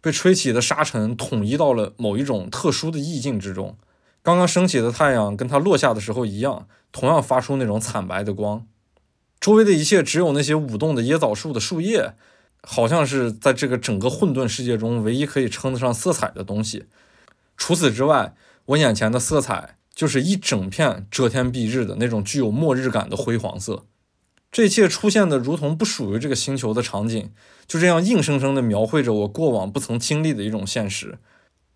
[0.02, 3.78] 被吹起的沙尘统一到了某一种特殊的意境之中。
[4.22, 8.66] 刚刚升起的太阳跟它落下的时候一样，同样发出那种惨白的光。
[9.40, 12.16] 周围的一切只有那些舞动的椰枣树的树叶，
[12.64, 16.86] 好像是在这个整个混沌世界中唯一可以称得上色彩的东西。
[17.56, 18.34] 除此之外，
[18.66, 23.86] 我眼前的色彩就是一整片遮天蔽日的那种具有末日感的灰黄色。
[24.52, 27.32] 这一切出现的如同不属于这个星球的场景，
[27.66, 31.18] 就这样硬生生地描绘着我过往不曾经历的一种现实。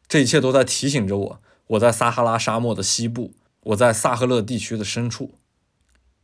[0.07, 5.35] 这一切都在提醒着我，我在撒哈拉沙漠的西部，我在萨赫勒地区的深处。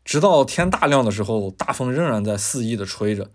[0.03, 3.29] 直到天大亮的时候，大风仍然在肆意地吹着。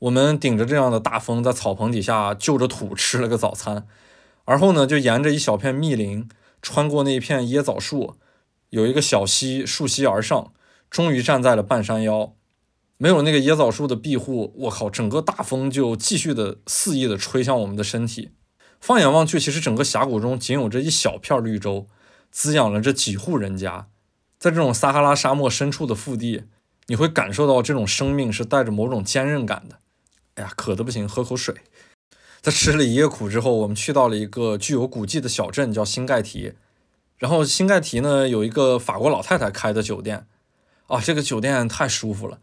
[0.00, 3.86] 我们顶着这样的大风，在草棚底下就着土吃了个早餐。
[4.44, 6.28] 而后呢，就沿着一小片密林，
[6.62, 8.14] 穿过那一片椰枣树，
[8.70, 10.54] 有一个小溪溯溪而上，
[10.88, 12.34] 终于站在了半山腰。
[12.96, 18.30] 没有那个椰枣树的庇护，我靠，整个大风就继续的肆意的吹向我们的身体。
[18.80, 21.88] 放眼望去，其实整个峡谷中仅有这一小片绿洲，
[22.30, 23.88] 滋养了这几户人家。
[24.38, 26.44] 在这种撒哈拉沙漠深处的腹地，
[26.86, 29.78] 你会感受到这种生命是带着某种坚韧感的。
[30.34, 31.54] 哎呀，渴的不行，喝口水。
[32.42, 36.54] 在吃了一夜苦之后，我们去到了一个具有古迹的小镇，叫新盖提。
[37.16, 40.26] 然后新盖提呢，有一个法国老太太开的酒店。
[40.88, 42.38] 啊，这个酒店太舒服了。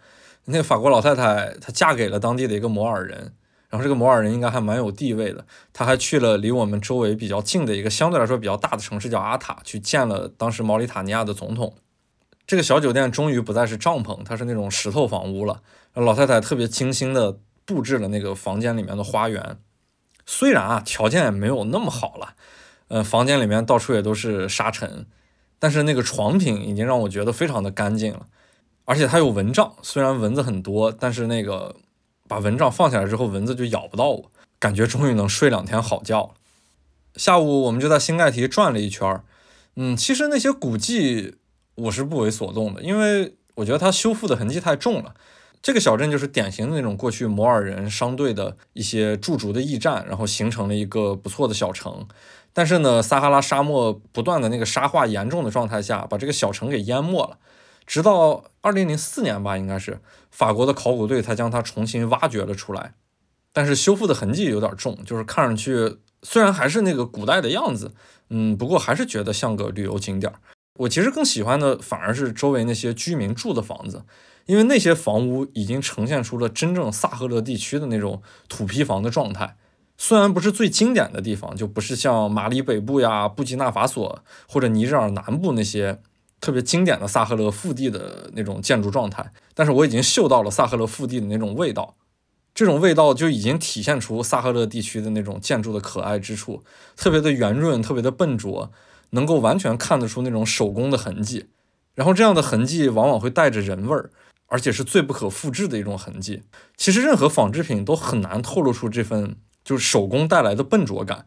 [0.45, 3.33] 那个法国老太太她嫁给了当地的一个摩尔人，
[3.69, 5.45] 然后这个摩尔人应该还蛮有地位的。
[5.73, 11.75] 她还去了离我们周围比较近的一个相对来说比较大的城市，叫阿塔，去见了当时毛里塔尼亚的总统。
[12.47, 15.61] 这个小酒店终于不再是帐篷，它是那种石头房屋了。
[15.93, 19.57] 老太太特别精心的布置了那个房间里面的花园，
[20.31, 22.35] 虽然啊条件也没有那么好了，
[22.89, 25.07] 呃，房间里面到处也都是沙尘，
[25.57, 28.27] 但是那个床品已经让我觉得非常的干净了。
[28.85, 31.75] 而且它有蚊帐，虽然蚊子很多，但是那个
[32.27, 36.29] 把蚊帐放下来之后，蚊子就咬不到我，感觉终于能睡两天好觉了。
[37.15, 39.23] 下午我们就在新盖提转了一圈，
[39.77, 41.35] 嗯，其实那些古迹。
[41.75, 45.15] 我是不为所动的，因为我觉得它修复的痕迹太重了。
[45.61, 52.07] 这个小镇就是典型的那种过去摩尔人商队的一些驻足的驿站，然后形成了一个不错的小城。
[52.53, 57.37] 但是呢，撒哈拉沙漠不断的那个沙化严重的状态下，把这个小城给淹没了。
[57.85, 59.99] 直到二零零四年吧，应该是
[60.31, 62.93] 法国的考古队才将它重新挖掘了出来。
[63.51, 67.93] 但是修复的痕迹有点重，就是看上去虽然还是那个古代的样子，
[68.29, 70.39] 嗯，不过还是觉得像个旅游景点儿。
[70.79, 74.03] 我其实更喜欢的反而是周围那些居民住的房子，
[74.49, 79.55] 因为那些房屋已经呈现出了真正萨赫勒地区的那种土坯房的状态。
[79.95, 86.01] 虽然不是最经典的地方，就不是像马里北部呀、布基纳法索或者尼日尔南部那些
[86.41, 91.95] 特别经典的萨赫勒腹地的那种建筑状态，但是我已经嗅到了萨赫勒腹地的那种味道。
[92.55, 96.63] 这种味道就已经体现出萨赫勒地区的那种建筑的可爱之处，
[96.97, 98.71] 特别的圆润，特别的笨拙。
[99.11, 101.49] 能够完全看得出那种手工的痕迹，
[101.93, 104.11] 然后这样的痕迹往往会带着人味儿，
[104.49, 106.43] 而且是最不可复制的一种痕迹。
[106.75, 111.25] 其实任何纺织品都很难透露出这份就是手工带来的笨拙感，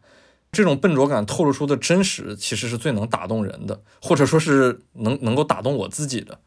[0.51, 6.39] 这种笨拙感透露出的真实，其实是最能打动人的，或者说是能能够打动我自己的。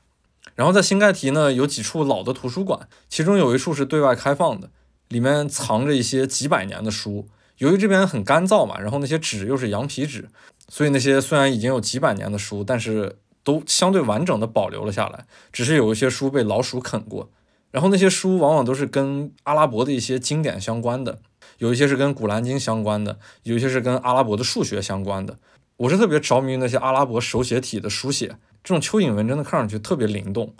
[0.55, 4.70] 然后在新盖提呢，有几处老的图书馆，其中有一处是对外开放的，
[5.09, 7.29] 里面藏着一些几百年的书。
[7.59, 10.29] 由于这边很干燥嘛，然后那些纸又是羊皮纸。
[10.68, 15.24] 所以那些虽然已经有几百年的书，但是都相对完整的保留了下来。
[15.53, 17.30] 只是有一些书被老鼠啃过，
[17.70, 21.20] 然后那些书往往都是跟阿拉伯的一些经典相关的，
[21.59, 25.38] 有一些是跟古兰经相关的，有一些是跟阿拉伯的数学相关的。
[25.76, 30.53] 我是特别着迷于那些阿拉伯手写体的书写，这种蚯蚓文真的看上去特别灵动。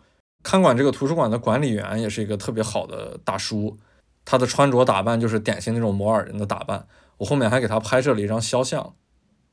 [0.45, 3.76] 看管这个图书馆的管理员也是一个特别好的大叔，
[4.24, 6.87] 他的穿着打扮就是典型那种摩尔人的打扮。
[7.16, 8.95] 我后面还给他拍摄了一张肖像。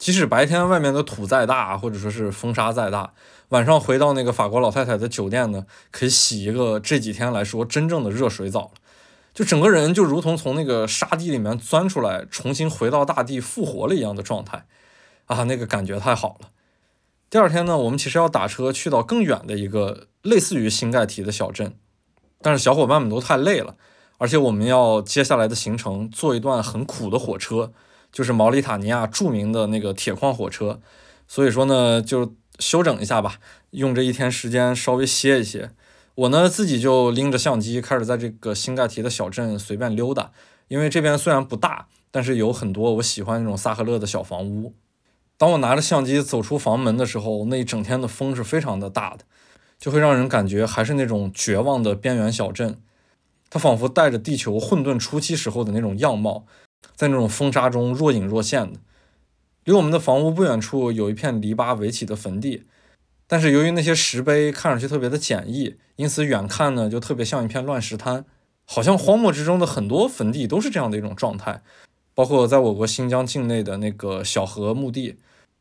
[0.04, 3.14] 即使白天外面的土再大，或者说是风沙再大，
[3.48, 8.72] 晚上回到那个法国老太太的酒店呢，可以洗一个这几天来说真正的热水澡了，
[9.34, 14.66] 就整个人就如同从那个沙地里面钻出来，重新回到大地复活了一样的状态，
[15.28, 16.50] 啊，那个感觉太好了。
[17.30, 21.74] 第二天呢，我们其实要打车去到更远的一个类似于新盖提的小镇，
[22.42, 23.78] 但是小伙伴们都太累了，
[24.18, 27.72] 而且我们要接下来的行程坐一段很苦的火车。
[28.14, 30.80] 就是毛里塔尼亚著名的那个铁矿火车，
[31.28, 33.40] 所以说呢，就休整一下吧，
[33.72, 35.72] 用这一天时间稍微歇一歇。
[36.16, 40.32] 我呢自己就拎着相机开始在这个新盖提的小镇随便溜达，
[40.68, 44.76] 因为这边虽然不大，但是有很多我喜欢那种萨赫勒的小房屋。
[45.36, 49.26] 当我拿着相机走出房门的时候，那一整天的风是非常的大的，
[49.80, 52.80] 就会让人感觉还是那种绝望的边缘小镇，
[53.50, 56.46] 它仿佛带着地球混沌初期时候的那种样貌。
[56.96, 58.80] 在那种风沙中若隐若现的，
[59.64, 62.64] 离我们的房屋不远处有一片篱笆围起的坟地，
[63.28, 68.26] 但是由于那些石碑看上去特别的简易，因此远看呢就特别像一片乱石滩，
[68.66, 71.62] 好像荒漠之中的很多坟地都是这样的一种状态。
[72.16, 75.18] 包括在我国新疆境内的那个小河墓地，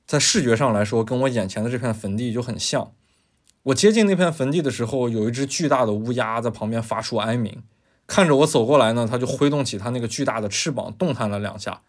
[0.07, 2.93] 在视觉上来说跟我眼前的这片坟地就很像。
[3.63, 7.63] 我接近那片坟地的时候，有一只巨大的乌鸦在旁边发出哀鸣。
[8.07, 11.83] 看着我走过来呢，它就挥动起它那个巨大的翅膀，动弹了两下。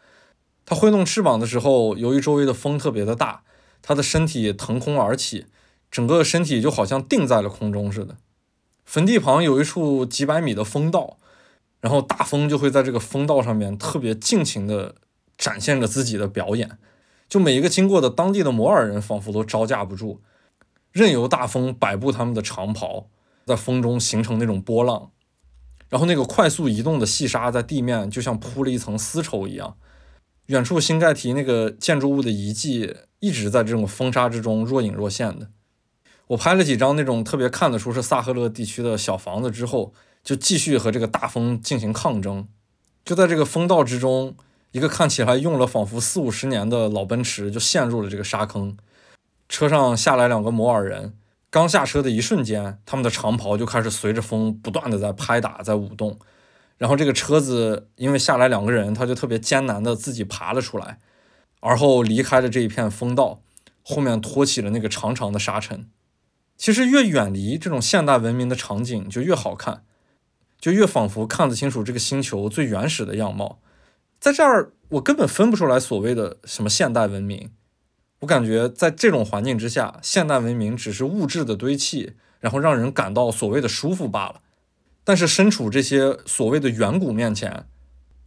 [0.66, 3.43] 它挥动翅膀的时候，由于周围的风特别的大，
[3.82, 5.47] 它的身体腾空而起，
[5.91, 8.16] 整个身体就好像定在了空中似的。
[8.86, 11.18] 坟地旁有一处几百米的风道，
[11.82, 14.95] 然后大风就会在这个风道上面特别尽情地
[15.38, 16.78] 展现着自己的表演。
[17.28, 20.22] 就每一个经过的当地的摩尔人，仿佛都招架不住，
[20.91, 23.07] 任由大风摆布他们的长袍，
[23.45, 25.11] 在风中形成那种波浪。
[25.93, 29.77] 然后那个快速移动的细沙在地面就像铺了一层丝绸一样，
[30.47, 35.49] 远处新盖提那个建筑物的遗迹一直在这种风沙之中若隐若现的。
[36.29, 42.47] 我拍了几张那种特别看得出是萨赫勒地区的小房子之后，就继续和这个大风进行抗争。
[43.05, 44.35] 就在这个风道之中，
[44.71, 48.75] 一个看起来用了仿佛四五十年的老奔驰就陷入了这个沙坑，
[49.47, 51.13] 车上下来两个摩尔人。
[51.53, 56.17] 刚下车的一瞬间，他们的长袍就开始随着风不断的在拍打，在舞动。
[56.79, 60.97] 然后这个车子因为下来两个人，他就特别艰难的自己爬了出来，
[61.59, 63.43] 而后离开了这一片风道，
[63.83, 65.87] 后面托起了那个长长的沙尘。
[66.57, 69.83] 其实越远离这种现代文明的场景，就越好看，
[70.59, 73.59] 就越仿佛看得清楚这个星球最原始的样貌。
[74.19, 77.51] 在这儿，我根本分不出来所谓的什么现代文明。
[78.24, 84.36] 我感觉在这种环境之下，现代文明只是物质的堆砌，然后让人感到所谓的舒服罢了。
[85.03, 87.65] 但是身处这些所谓的远古面前，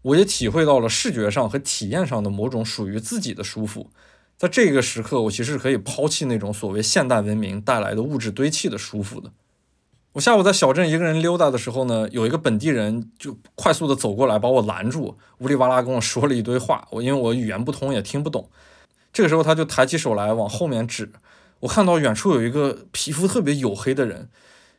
[0.02, 3.90] 我也体会到了视觉上和体验上的某种属于自己的舒服。
[4.36, 9.32] 在这个时刻，我其实可以抛弃那种所谓现代文明带来的物质堆砌的舒服的。
[10.12, 18.50] 我下午在小镇一个人溜达的时候呢，有一个本地人就快速的走过来把我拦住，呜里哇啦跟我说了一堆话，我因为我语言不通也听不懂。
[19.16, 21.10] 这个时候，他就抬起手来往后面指。
[21.60, 24.28] 我看到远处有一个皮肤特别黝黑的人，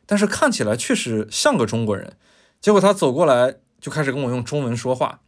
[0.06, 2.12] 但是看起来确实像个中国人。
[2.60, 5.22] 结果他走过来就开始跟我用中文说话。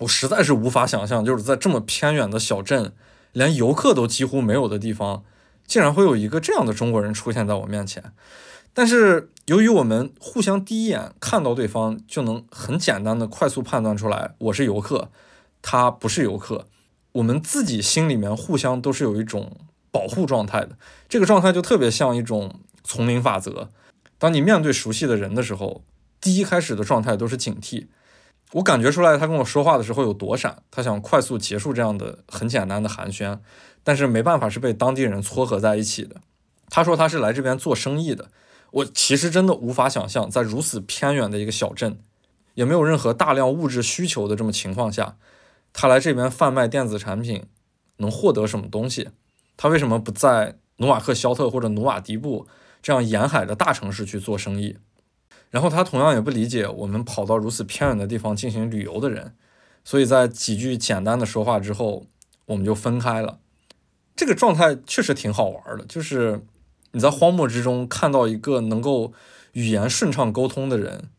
[0.00, 2.92] 我实在是无法想象，就是在这么偏远的小镇，
[3.30, 5.22] 连游客都几乎没有的地方，
[5.64, 8.12] 竟然会有一个这样的中国人出现在我面前。
[8.74, 15.12] 但是由于我们互相第一眼看到对方，就能很简单的快速判断出来，我是游客，
[15.62, 16.66] 他不是游客。
[17.12, 19.52] 我们自己心里面互相都是有一种
[19.90, 23.70] 保护状态的，这个状态就特别像一种丛林法则。
[24.18, 25.84] 当你面对熟悉的人的时候，
[26.20, 27.86] 第一开始的状态都是警惕。
[28.52, 33.38] 我感觉出来他跟我说话的时候有躲闪，他想快速结束这样的很简单的寒暄，
[33.82, 36.16] 但是没办法是被当地人撮合在一起的。
[36.68, 38.30] 他说他是来这边做生意的，
[38.70, 41.98] 我其实真的无法想象，在如此偏远的一个小镇，
[42.54, 45.16] 也没有任何大量物质需求的这么情况下。
[45.72, 47.44] 他来这边贩卖电子产品，
[47.96, 49.10] 能获得什么东西？
[49.56, 52.46] 他为什么不在努瓦克肖特或者努瓦迪布
[52.82, 54.76] 这样沿海的大城市去做生意？
[55.50, 59.34] 然后他同样也不理解我们跑到如此偏远的地方进行旅游的人。
[59.84, 62.06] 所以在几句简单的说话之后，
[62.46, 63.40] 我们就分开了。
[64.14, 66.44] 这个状态确实挺好玩的，就是
[66.92, 69.12] 你在荒漠之中看到一个能够
[69.52, 71.10] 语言顺畅沟通的人，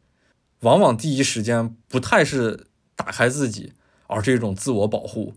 [0.61, 3.73] 往往第一时间不太是打开自己。
[4.13, 5.33] 而是一种自我保护，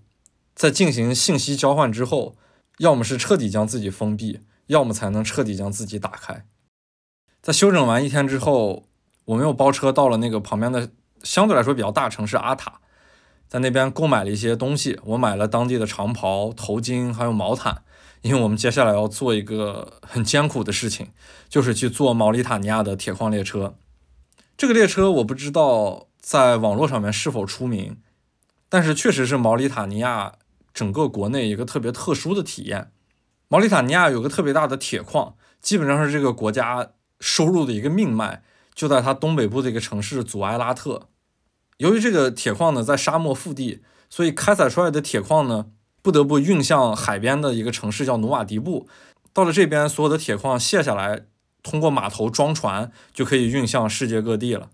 [0.55, 2.37] 在进行信息交换之后，
[2.79, 6.45] 要么是彻底将自己封闭，要么才能彻底将自己打开。
[7.43, 8.85] 在休整完一天之后，
[9.25, 10.91] 我们又包车到了那个旁边的
[11.23, 12.81] 相对来说比较大城市阿塔。
[13.49, 17.83] 在那边购买了一些东西，我买了当地的长袍、头巾还有毛毯，
[18.23, 21.11] 因为我们接下来要做一个很艰苦的事情，
[21.49, 23.77] 就是去坐毛里塔尼亚的铁矿列车。
[24.57, 27.99] 这个列车我不知道在网络上面是否出名，
[28.69, 30.35] 但是确实是毛里塔尼亚
[30.75, 32.91] 整个国内一个特别特殊的体验。
[33.49, 36.91] 毛里塔尼亚有个特别大的铁矿，基本上是这个国家
[37.21, 38.43] 收入的一个命脉，
[38.75, 41.09] 就在它东北部的一个城市祖埃拉特。
[41.79, 45.67] 由于这个铁矿呢在沙漠腹地，所以开采出来的铁矿呢
[46.03, 48.89] 不得不运向海边的一个城市叫努瓦迪布。
[49.33, 51.27] 到了这边，所有的铁矿卸下来，
[51.63, 54.71] 通过码头装船就可以运向世界各地了。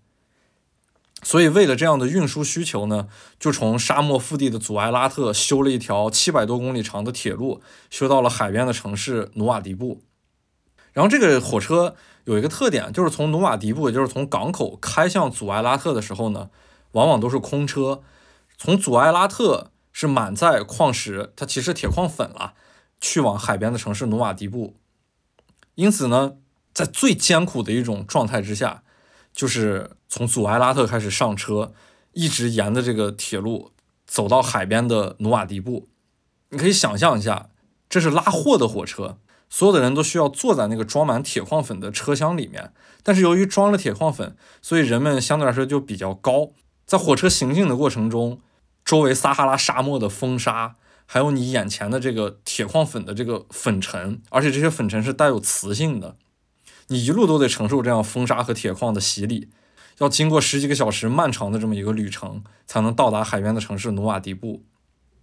[1.23, 3.07] 所以，为了这样的运输需求呢，
[3.39, 10.01] 就从沙漠腹地的祖埃拉特修了一条七百多公里长的铁路，修到了海边的城市努瓦迪布。
[10.91, 11.95] 然后，这个火车
[12.25, 16.49] 有一个特点，就是从努瓦迪布，也就是从港口开向祖埃拉特的时候呢，
[16.91, 18.03] 往往都是空车。
[18.57, 22.53] 从祖埃拉特是满载矿石，它其实铁矿粉了，
[22.99, 24.75] 去往海边的城市努瓦迪布。
[25.75, 26.33] 因此呢，
[26.73, 28.83] 在最艰苦的一种状态之下。
[29.35, 31.73] 就是从祖埃拉特开始上车，
[32.11, 33.71] 一直沿着这个铁路
[34.05, 35.87] 走到海边的努瓦迪布。
[36.49, 37.49] 你可以想象一下，
[37.89, 39.17] 这是拉货的火车，
[39.49, 42.71] 所有的人都需要坐在那个装满铁矿粉的车厢里面。
[43.01, 46.49] 但是由于装了铁矿粉，所以人们相对来说就比较高。
[46.85, 48.39] 在火车行进的过程中，
[48.85, 50.75] 周围撒哈拉沙漠的风沙，
[51.07, 56.17] 还有你眼前的这个铁矿粉的这个粉尘，而且这些粉尘是带有磁性的。
[56.89, 59.49] 你一路都得承受这样风沙和铁矿的洗礼，
[59.99, 64.63] 要经过十几个小时漫长的这么一个旅程，才能到达海边的城市努瓦迪布。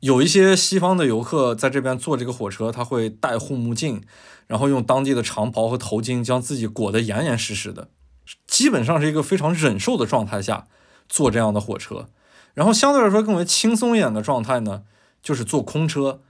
[0.01, 4.03] 有一些西方的游客在这边坐这个火车，他会戴护目镜，
[4.47, 7.89] 然后用当地的长袍和头巾将自己裹得严严实实的，
[8.47, 10.67] 基本上是一个非常忍受的状态下
[11.09, 12.09] 坐这样的火车。
[12.55, 14.83] 然后相对来说更为轻松一点的状态呢，
[15.23, 16.21] 就是坐空车。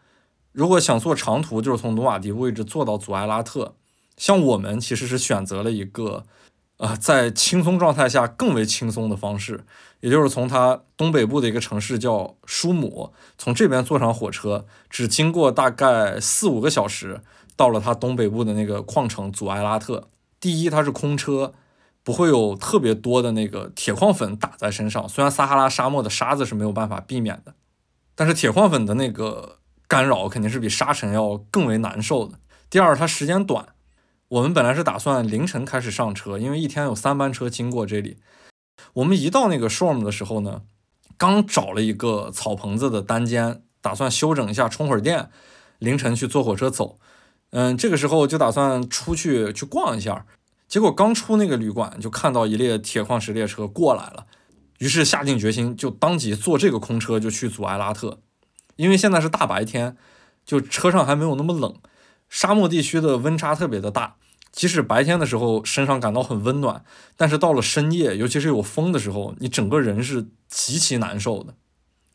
[0.52, 3.76] 如果想坐长途，就是从努瓦迪布一直坐到祖埃拉特。
[4.16, 6.26] 像我们其实是选择了一个，
[6.80, 9.66] 呃，在轻松状态下更为轻松的方式，
[10.00, 17.20] 也就是从它东北部的一个城市叫舒姆，从这边坐上火车，只经过大概四五个小时，
[17.54, 20.08] 到了它东北部的那个矿城祖埃拉特。
[20.40, 21.52] 第一，它是空车，
[22.02, 27.52] 不会有特别多的那个铁矿粉打在身上，虽然撒哈拉沙漠的沙子是没有办法避免的，
[28.14, 32.38] 但是铁矿粉的那个干扰肯定是比沙尘要更为难受的。
[32.70, 33.66] 第二，它时间短。
[34.30, 38.18] 我们本来是打算凌晨开始上车，因为一天有三班车经过这里。
[38.92, 40.62] 我们一到那个 Shorm 的时候呢，
[41.16, 45.30] 刚找了一个草棚子的单间，打算休整一下，充会儿电，
[45.80, 47.00] 凌晨去坐火车走。
[47.50, 50.24] 嗯，这个时候就打算出去去逛一下，
[50.68, 54.26] 结果刚出那个旅馆，就看到一列铁矿石列车过来了，
[54.78, 58.20] 于是下定决心，就当即坐这个空车就去祖埃拉特。
[58.76, 59.96] 因为现在是大白天，
[60.46, 61.74] 就车上还没有那么冷。
[62.30, 64.14] 沙漠地区的温差特别的大，
[64.52, 66.82] 即使白天的时候身上感到很温暖，
[67.16, 71.54] 但是到了深夜，尤其是有风的时候，你整个人是极其难受的。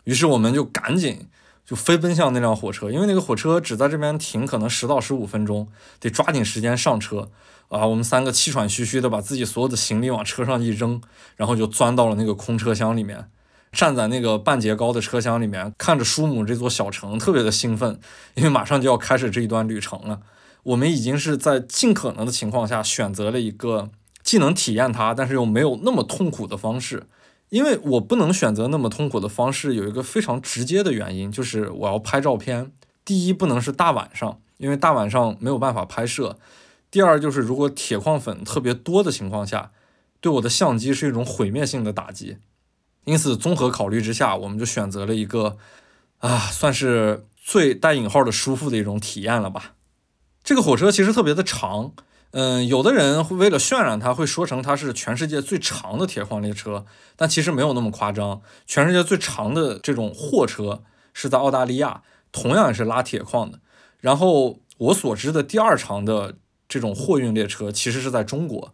[0.06, 1.28] 于是我们就赶紧
[1.66, 5.68] 就飞奔向那辆火车，因为那个火车只在这边停可能十到十五分钟，
[6.00, 7.30] 得抓紧时间上车
[7.68, 7.86] 啊！
[7.86, 11.02] 我们三个气喘吁吁的把自己所有的行李往车上一扔，
[11.36, 13.30] 然后就钻到了那个空车厢里面。
[13.76, 18.00] 站在那个半截高的车厢里面，看着舒姆这座小城，特别的兴奋，
[18.36, 20.22] 因为马上就要开始这一段旅程了。
[20.64, 23.90] 我们已经是在尽可能的情况下选择了一个
[24.24, 27.04] 既能体验它，但是又没有那么痛苦的方式。
[27.50, 32.72] 因为我不能选择那么痛苦的方式，有一个非常直接的原因，就是我要拍照片。
[33.04, 36.38] 第一，不能是大晚上，因为大晚上没有办法拍摄；
[36.90, 39.72] 第二，就是如果铁矿粉特别多的情况下，
[40.20, 42.38] 对我的相机是一种毁灭性的打击。
[43.06, 45.58] 因此，综合考虑之下，我们就选择了一个，
[46.20, 49.74] 啊，算是最带引号的舒服的一种体验了吧。
[50.44, 51.94] 这个火车其实特别的长，
[52.32, 58.42] 嗯，有的人会为了渲染它，会说成它是全世界最长的铁矿列车，但其实没有那么夸张。
[58.66, 60.84] 全世界最长的这种货车
[61.14, 62.02] 是在澳大利亚，
[62.32, 63.60] 同样也是拉铁矿的。
[64.00, 66.36] 然后我所知的第二长的
[66.68, 68.74] 这种货运列车，其实是在中国。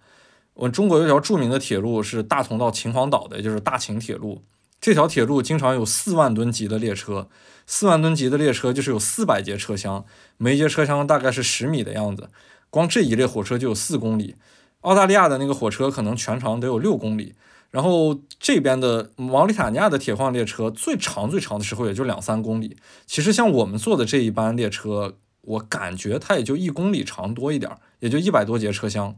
[0.54, 4.44] 我们中国有条著名的铁路是大同到秦皇岛的，也就是大秦铁路。
[4.80, 7.30] 这条铁路经常有四万吨级的列车，
[7.68, 10.04] 四万吨级的列车就是有四百节车厢，
[10.38, 12.30] 每一节车厢大概是十米的样子。
[12.70, 14.36] 光这一列火车就有四公里。
[14.82, 17.36] 澳大利亚的那个火车可能全长得有六公里，
[17.70, 22.76] 然后这边的毛里塔尼亚的铁矿列车最长最长的时候也就两三公里。
[23.06, 29.16] 其实像我们坐的这一班列车，我感觉它也就一公里长多一点，也就一百多节车厢。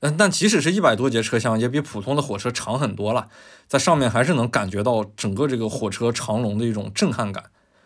[0.00, 3.28] 嗯，但即使是一百多节车厢，也比普通的火车长很多了，
[3.66, 7.44] 在上面还是能感觉到整个这个火车长龙的一种震撼感。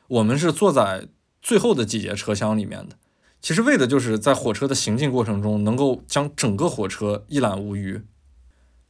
[0.09, 1.09] 我们是坐在
[1.41, 2.97] 最后的几节车厢里面的，
[3.41, 8.03] 其实为的就是在火车的行进过程中，能够将整个火车一览无余。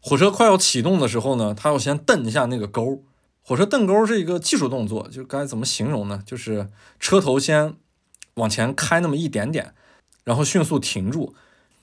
[0.01, 3.05] 火车快要启动的时候呢，它要先蹬一下那个钩。
[3.45, 6.23] 火车蹬钩是一个技术动作，就该怎么形容呢？
[6.27, 6.69] 就是
[6.99, 7.75] 车头先
[8.35, 9.75] 往前开那么一点点，
[10.25, 11.35] 然后迅速停住，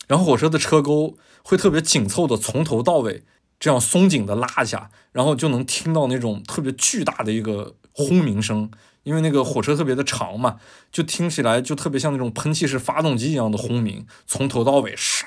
[0.09, 3.23] 然后火车的车钩会特别紧凑的从头到尾
[3.59, 8.69] 这样松紧的拉一下，然后就能听到那种特别巨大的一个轰鸣声，
[9.03, 10.57] 因为那个火车特别的长嘛，
[10.91, 15.23] 就听起来就特别像那种喷气式发动机一样的轰鸣，从头到尾唰，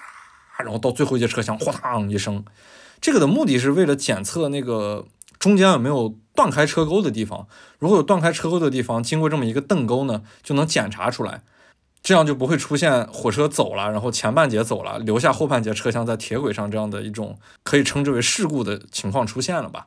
[0.59, 2.45] 然后到最后一节车厢哗嘡一声，
[3.01, 5.07] 这个的目的是为了检测那个
[5.39, 6.19] 中间有没有。
[6.35, 7.47] 断开车钩的地方，
[7.79, 11.43] 如果有断开车钩的地方，经过这么一个蹬钩呢，就能检查出来，
[12.03, 19.87] 这样就不会出现火车走了，然后前半截走了，留下后半截车厢在铁轨上这样的一种可以称之为事故的情况出现了吧？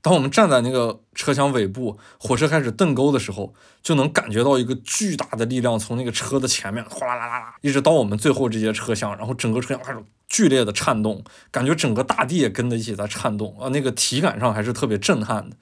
[0.00, 3.52] 当我们站在那个车厢尾部，火车开始蹬钩的时候，
[3.82, 9.98] 就能感觉到一个巨大的力量从那个车的前面哗啦啦啦啦，一直到我们最后这节车厢，然后整个车厢开始
[10.28, 15.56] 剧烈的颤动，感觉整个大地也跟着一起在颤动啊，那个体感上还是特别震撼的。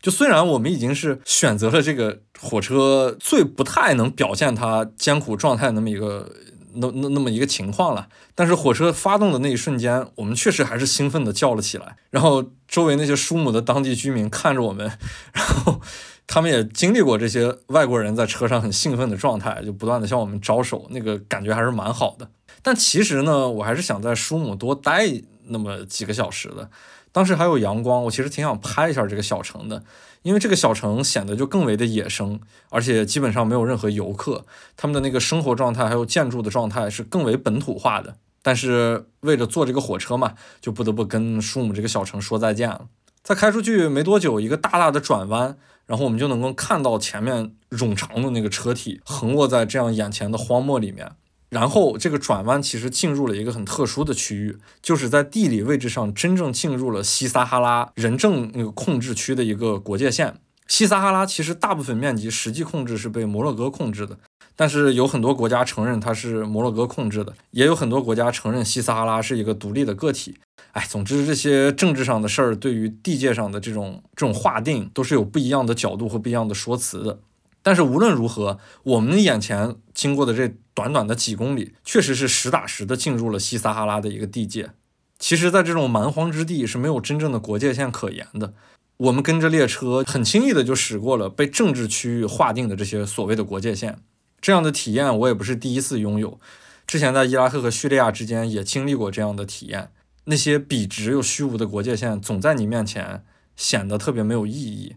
[0.00, 6.32] 就虽然我们已经是选择了这个火车最不太能表现它艰苦状态那么一个
[6.74, 11.96] 那那那么一个情况了，但是火车发动的那一瞬间，我们确实还是兴奋的叫了起来。
[12.10, 14.90] 然后周围那些舒姆的当地居民看着我们，
[15.34, 15.80] 然后
[16.26, 22.30] 他们也经历过这些外国人在车上很兴奋的状态，就不断的向我们招手，那个感觉还是蛮好的。
[22.62, 25.10] 但其实呢，我还是想在舒姆多待
[25.48, 26.70] 那么几个小时的。
[27.12, 29.82] 当时还有阳光，我其实挺想拍一下这个小城的，
[30.22, 34.44] 因为这个小城显得就更为的野生，而且基本上没有任何游客，
[34.76, 38.16] 他们的那个生活状态还有建筑的状态是更为本土化的。
[38.42, 42.86] 但是为了坐这个火车嘛，就不得不跟舒姆这个小城说再见了。
[43.22, 51.12] 在开出去没多久，一个大大的转弯，然后我们就能够看到前面冗长的那个车体横卧在这样眼前的荒漠里面。
[51.50, 60.36] 然后这个转弯其实进入了一个很特殊的区域，就是在地理位置上真正进入了西撒哈拉人政那个控制区的一个国界线。
[60.68, 64.16] 西撒哈拉其实大部分面积实际控制是被摩洛哥控制的，
[64.54, 70.36] 但是有很多国家承认它是摩洛哥控制的，也有很多国家承认西撒哈拉是一个独立的个体。
[70.70, 77.18] 哎，总之这些政治上的事儿对于地界上的这种这种划定都是有不一样的角度和不一样的说辞的。
[77.60, 84.70] 但是无论如何，我们眼前经过的这短短的几公里，确实是实打实的进入了西撒哈拉的一个地界。
[85.18, 88.54] 其实，在这种蛮荒之地是没有真正的国界线可言的。
[88.96, 93.98] 我们跟着列车，很轻易的就驶过了被政治区域划定的这些所谓的国界线。
[94.40, 96.40] 这样的体验，我也不是第一次拥有。
[96.86, 99.90] 之前在伊拉克和叙利亚之间也经历过这样的体验。
[100.24, 103.22] 那些笔直又虚无的国界线，总在你面前
[103.54, 104.96] 显得特别没有意义。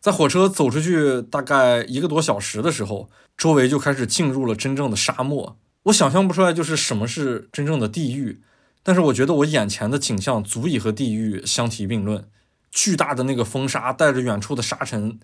[0.00, 5.58] 在火车走出去大概一个多小时的时候，周围就开始进入了真正的沙漠。
[5.84, 8.40] 我想象不出来就是什么是真正的地狱，
[8.82, 12.28] 但是我觉得我眼前的景象足以和地狱相提并论。
[12.70, 15.18] 巨大的那个风沙带着远处的沙尘，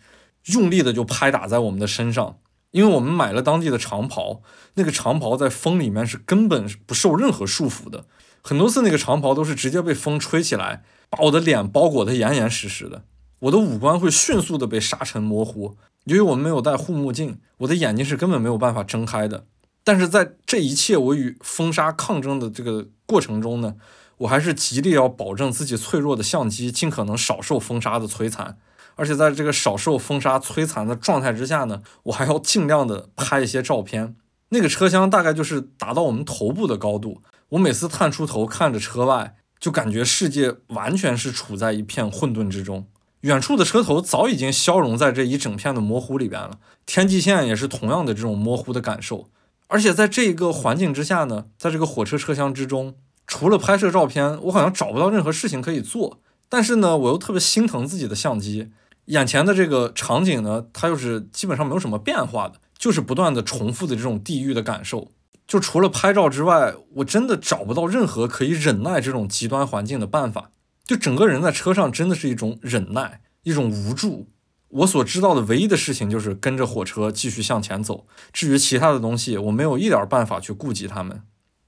[0.46, 2.38] 用力的就拍打在我们的身上。
[2.70, 4.42] 因为我们买了当地的长袍，
[4.74, 8.06] 那个长袍在风里面是根本不受任何束缚的。
[8.42, 13.05] 很多次那个长袍都是直接被风吹起来，把我的脸包裹得严严实实的。
[13.45, 19.45] 我的五官会迅速的被沙尘模糊，由于我们没有戴护目镜，我的眼睛是根本没有办法睁开的。
[19.83, 23.75] 但是在这一切我与风沙抗争的这个过程中呢，
[24.16, 28.57] 我还是极力要保证自己脆弱的相机尽可能少受风沙的摧残，
[28.95, 34.16] 而且在这个少受风沙摧残的状态之下呢，我还要尽量的拍一些照片。
[34.49, 42.87] 那个车厢大概就是达到我们头部的高度，我每次探出头看着车外，就感觉世界完全是处在一片混沌之中。
[43.24, 49.30] 远处的车头早已经消融在这一整片的模糊里边了，天际线也是同样的这种模糊的感受。
[49.68, 52.96] 而且在这一个环境之下呢，在这个火车车厢之中，
[53.26, 56.20] 除了拍摄照片，我好像找不到任何事情可以做。
[56.51, 58.70] 但是呢，我又特别心疼自己的相机，
[59.06, 65.10] 眼前的这个场景呢，它又是基本上没有什么变化的，就是不断的重复的这种地狱的感受。
[65.48, 70.51] 就除了拍照之外，我真的找不到任何可以忍耐这种极端环境的办法。
[70.85, 74.28] 就整个人在车上真的是一种忍耐，一种无助。
[74.69, 78.06] 我所知道的唯一的事情就是跟着火车继续向前走。
[78.32, 81.23] 至于其他的东西，我没有一点办法去顾及他们。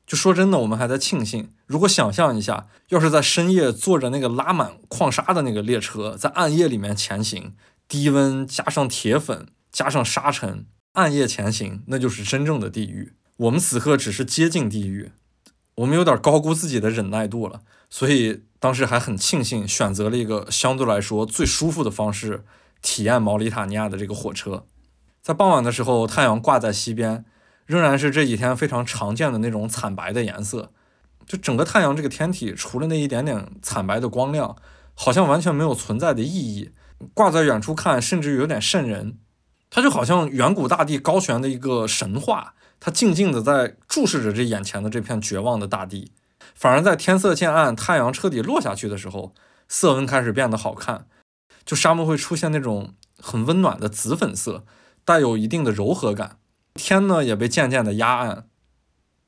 [0.07, 1.51] 就说真的，我们还在庆幸。
[1.67, 7.55] 如果想象一下，要是在深夜坐着那个拉满矿沙的那个列车，在暗夜里面前行，
[7.89, 13.15] 低温加上铁粉加上沙尘，暗夜前行，那就是真正的地狱。
[13.37, 15.11] 我们此刻只是接近地狱。
[15.77, 22.45] 我们有点高估自己的忍耐度了，所以当时还很庆幸选择了一个相对来说最舒服的方式
[22.81, 24.67] 体验毛里塔尼亚的这个火车。
[25.23, 27.25] 在傍晚的时候，太阳挂在西边，
[27.67, 30.73] 仍然是这几天非常常见的那种惨白的颜色。
[31.27, 34.57] 就整个太阳这个天体，除了那一点点惨白的光亮，
[34.95, 36.71] 好像完全没有存在的意义。
[37.13, 39.19] 挂在远处看，甚至有点瘆人。
[39.69, 46.13] 它就好像远古大地高悬的一个神话，它静静的在注视着这眼前的这片绝望的大地。
[46.57, 49.35] 反而在天色渐暗、太阳彻底落下去的时候，
[49.69, 51.07] 色温开始变得好看，
[51.67, 54.65] 就沙漠会出现那种很温暖的紫粉色，
[55.05, 56.39] 带有一定的柔和感。
[56.73, 58.49] 天呢也被渐渐的压暗。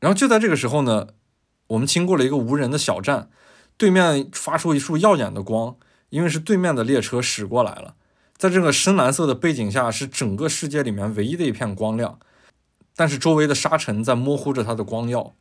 [0.00, 1.08] 然后就在这个时候呢，
[1.66, 3.28] 我们经过了一个无人的小站，
[3.76, 5.76] 对面发出一束耀眼的光，
[6.08, 7.94] 因为是对面的列车驶过来了。
[8.38, 12.18] 在这个深蓝色的背景下，是整个世界里面唯一的一片光亮，
[12.96, 15.34] 但是周围的沙尘在模糊着它的光耀。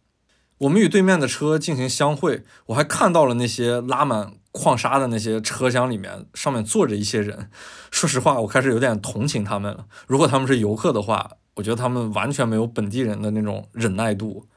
[0.60, 7.50] 我们与对面的车进行相会，我还看到了那些拉满矿沙的那些车厢里面，上面坐着一些人。
[7.92, 9.86] 说实话，我开始有点同情他们了。
[10.08, 14.48] 如果他们是游客的话，我觉得他们完全没有本地人的那种忍耐度。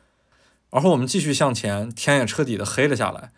[0.71, 3.31] 而后我们继续向前，天也彻底的黑了下来。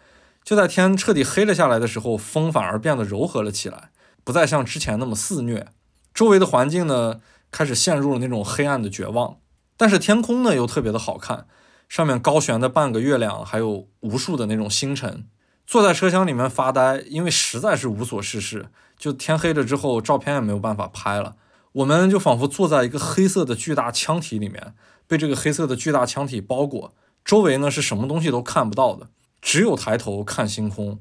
[0.44, 3.90] 就在天彻底黑了下来的时候，风反而变得柔和了起来。
[4.22, 5.66] 不再像之前那么肆虐，
[6.14, 7.20] 周围的环境呢
[7.50, 9.38] 开始陷入了那种黑暗的绝望，
[9.76, 11.46] 但是天空呢又特别的好看，
[11.92, 15.26] 上面高悬的半个月亮，还有无数的那种星辰。
[15.66, 21.36] 坐在车厢里面发呆，因为实在是无所事事，就天黑了之后，照片也没有办法拍了。
[21.72, 24.72] 我们就仿佛坐在一个黑色的巨大腔体里面，
[25.06, 29.10] 被这个黑色的巨大腔体包裹，周围呢是什么东西都看不到的，
[29.42, 30.98] 只有抬头看星空。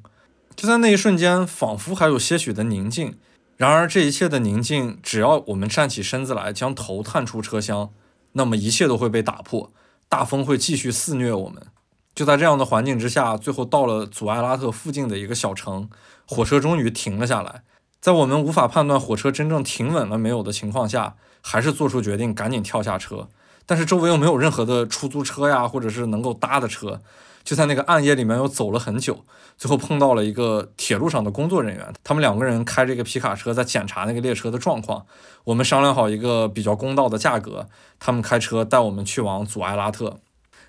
[0.58, 3.18] 就在那一瞬间，仿佛还有些许的宁静。
[3.56, 7.94] 然而，这一切的宁静，只要我们站起身子来，将头探出车厢，
[8.34, 9.72] 那么一切都会被打破。
[10.12, 11.68] 大风会继续肆虐我们。
[12.14, 15.90] 就在这样的环境之下，最后到了祖埃拉特附近的一个小城，
[16.28, 17.62] 火车终于停了下来。
[18.02, 23.30] 在我们无法判断火车真正停稳了没有的情况下，还是做出决定，赶紧跳下车。
[23.66, 27.00] 但是周围又没有任何的出租车呀，或者是能够搭的车。
[27.44, 29.26] 就在那个暗夜里面，又走了很久，
[29.58, 31.94] 最后碰到了一个铁路上的工作人员。
[32.04, 35.06] 他们两个人开着一个皮卡车在检查那个列车的状况。
[35.46, 37.68] 我们商量好一个比较公道的价格，
[38.00, 40.20] 他们开车带我们去往祖埃拉特。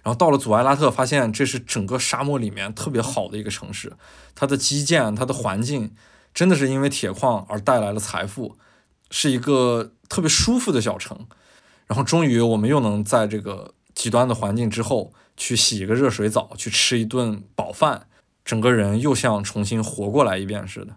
[0.03, 3.93] 然后到了祖埃拉特，发现这是整个沙漠里面特别好的一个城市，
[4.35, 5.95] 它的基建、它的环境，
[6.33, 8.57] 真的是因为铁矿而带来了财富，
[9.11, 11.27] 是一个特别舒服的小城。
[11.87, 15.13] 然后终于，我们又能在这个极端的环境之后。
[15.37, 18.07] 去洗一个热水澡，去吃一顿饱饭，
[18.45, 20.97] 整个人又像重新活过来一遍似的。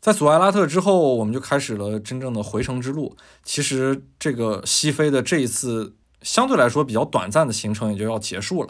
[0.00, 3.16] 在祖埃拉特之后，我们就开始了真正的回程之路。
[3.42, 8.68] 其实，这个西非的这一次相对来说比较短暂的行程也就要结束了。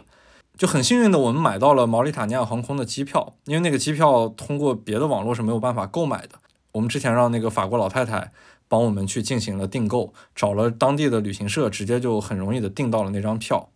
[0.57, 6.39] 就很幸运的，我们买到了毛里塔尼亚航空的机票，因为那个机票通过别的网络是没有办法购买的。
[6.71, 8.31] 我们之前让那个法国老太太
[8.69, 13.71] 帮我们去进行了订购，找了当地的旅行社，直接就很容易的订到了那张票。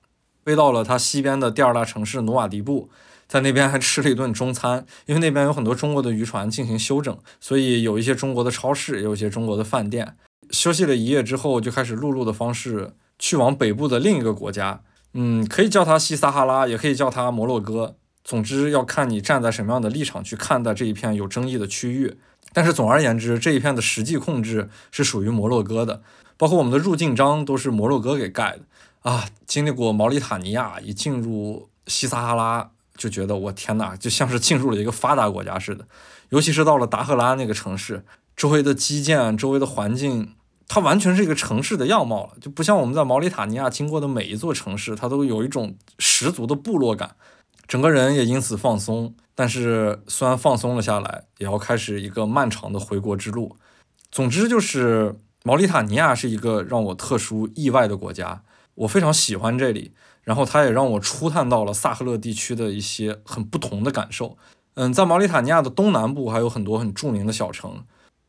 [0.48, 2.88] 飞到了它西边的第二大城市努瓦迪布，
[3.28, 10.16] 在那边还吃了一顿中餐，因为那边有很多中国的渔船进行休整，所以有一些中国的超市，也有一些中国的饭店。
[10.48, 14.80] 休息了一夜之后，就开始陆路的方式去往北部的另一个国家，
[15.12, 17.96] 嗯，可以叫它西撒哈拉，也可以叫它摩洛哥。
[18.24, 22.16] 总之要看你站在什么样的立场去看待这一片有争议的区域。
[22.54, 26.00] 但是总而言之，这一片的实际控制是属于摩洛哥的，
[26.38, 28.60] 包括我们的入境章都是摩洛哥给盖的。
[29.09, 35.86] 啊，经历过毛里塔尼亚，一进入西撒哈拉就觉得我天哪，就像是进入了一个发达国家似的。
[36.28, 38.05] 尤其是到了达赫拉那个城市，
[38.36, 40.35] 周围的基建、周围的环境，
[40.68, 47.16] 它完全是一个城市的样貌了，就不像我们在毛里塔尼亚经过的每一座城市，它都有一种十足的部落感。
[47.66, 53.56] 整个人也因此放松，但是虽然放松了下来，也要开始一个漫长的回国之路。
[54.12, 58.43] 总之，就是毛里塔尼亚是一个让我特殊意外的国家。
[58.78, 59.92] 我非常喜欢这里，
[60.22, 64.36] 然后它也让我初探到了萨赫勒地区的一些很不同的感受。
[64.74, 67.84] 嗯，在毛里塔尼亚的东南部还有很多很著名的小城。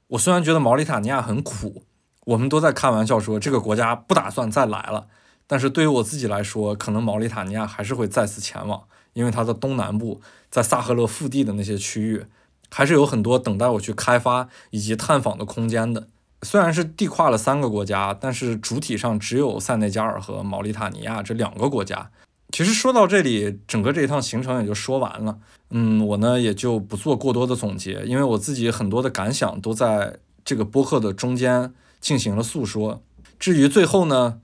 [0.07, 1.84] 我虽然觉得毛里塔尼亚很苦，
[2.26, 5.05] 我们都在开玩笑说这个国家不打算再来了，
[5.45, 10.19] 但是对于我自己来说，可能毛里塔尼亚还是会再次前往，因为它的东南部
[10.49, 12.26] 在萨赫勒腹地的那些区域，
[12.71, 16.07] 还是有很多等待我去开发以及探访的空间的。
[16.43, 22.09] 虽然是地跨了三个国家，但是主体上只有塞内加尔和毛里塔尼亚这两个国家。
[22.51, 25.37] 其实说到这里，整个这一趟行程也就说完了。
[25.69, 33.03] 嗯，我呢也就不做过多的总结，因为我自己很多的感想都在这个播客的中间进行了诉说。
[33.37, 34.39] 至于最后呢，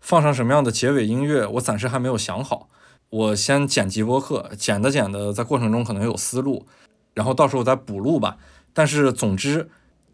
[0.00, 2.68] 放上什么样的结尾音乐，我暂时还没有想好。
[3.10, 6.64] 我先剪辑播客，剪的剪的，在过程中可能有思路，
[7.12, 8.38] 然后到时候再补录吧。
[8.72, 9.68] 但是总之，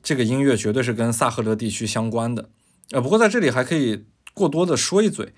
[0.06, 2.48] 这个音乐绝对是跟萨赫勒地区相关的。
[2.92, 4.04] 呃，不过在这里还可以
[4.34, 5.34] 过多的说一嘴，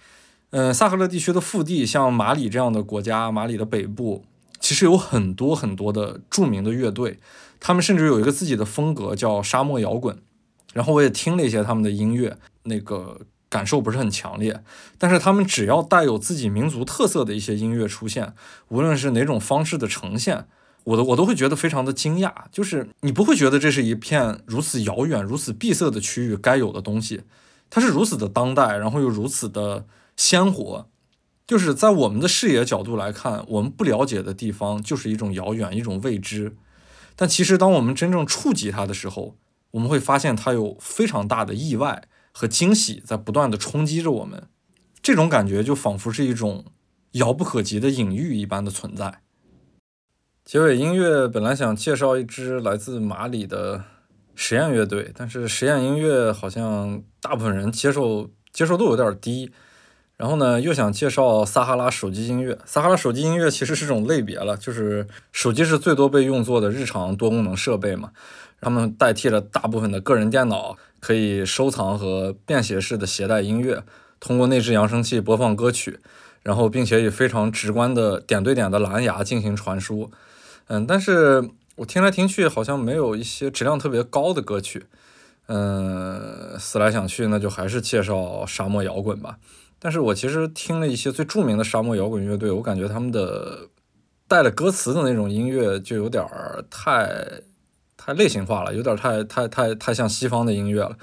[0.51, 4.27] 嗯，萨赫勒地区的腹地，像马里这样的国家，马里的北部，
[4.61, 7.19] 其实有很多很多的著名的乐队，
[7.59, 10.19] 他们甚至有一个自己的风格，叫沙漠摇滚。
[10.74, 14.62] 然后我也听了一些他们的音乐，那个感受不是很强烈，
[14.99, 18.35] 但是他们只要带有自己民族特色的一些音乐出现，
[18.69, 20.47] 无论是哪种方式的呈现。
[20.89, 27.23] 我的我都会觉得非常的惊讶，就是你不会觉得这是一片如此遥远、如此闭塞的区域该有的东西，
[27.69, 29.85] 它是如此的当代，然后又如此的
[30.16, 30.89] 鲜活，
[31.47, 36.56] 就是在我们的视野角度来看，我们不了解的地方就是一种遥远、一种未知。
[37.15, 39.36] 但其实当我们真正触及它的时候，
[39.73, 44.48] 我们会发现它有非常大的意外和惊喜在不断的冲击着我们，
[45.02, 46.65] 这种感觉就仿佛是一种
[47.12, 49.20] 遥不可及的隐喻一般的存在。
[50.48, 53.84] 结尾音乐本来想介绍一支来自马里的
[54.34, 59.52] 实验乐队，但是实验音乐好像大部分人接受接受度有点低。
[60.16, 62.58] 然后呢，又想介绍撒哈拉手机音乐。
[62.64, 68.12] 撒哈拉手机音乐其实是种类别了，就是手机是最多被用作的日常多功能设备嘛，
[68.58, 73.84] 他们代替了大部分的个人电脑，可以收藏和便携式的携带音乐，
[74.18, 76.00] 通过内置扬声器播放歌曲，
[76.42, 80.10] 然后并且以非常直观的点对点的蓝牙进行传输。
[80.69, 84.86] 嗯，但是我听来听去好像没有一些质量特别高的歌曲。
[85.51, 89.39] 嗯，思来想去，那就还是介绍沙漠摇滚吧。
[89.78, 93.69] 但是我其实听了一些最著名的沙漠摇滚乐队，我感觉他们的
[94.27, 97.24] 带了歌词的那种音乐就有点儿太
[97.97, 100.99] 太类型化了，有点太太太太像西方的音乐了。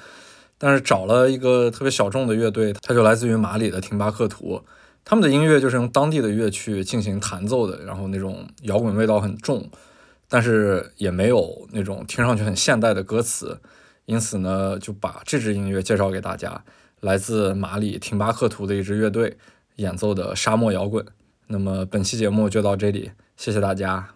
[0.60, 4.62] 但是找了一个特别小众的乐队，它就来自于马里的廷巴克图。
[5.06, 9.70] 他们的音乐就是用当地的乐器进行弹奏的，然后那种摇滚味道很重，
[10.28, 13.62] 但是也没有那种听上去很现代的歌词，
[14.06, 16.64] 因此呢，就把这支音乐介绍给大家，
[17.02, 19.38] 来自马里廷巴克图的一支乐队
[19.76, 21.06] 演奏的沙漠摇滚。
[21.48, 24.16] 那么本期节目就到这里，谢谢大家。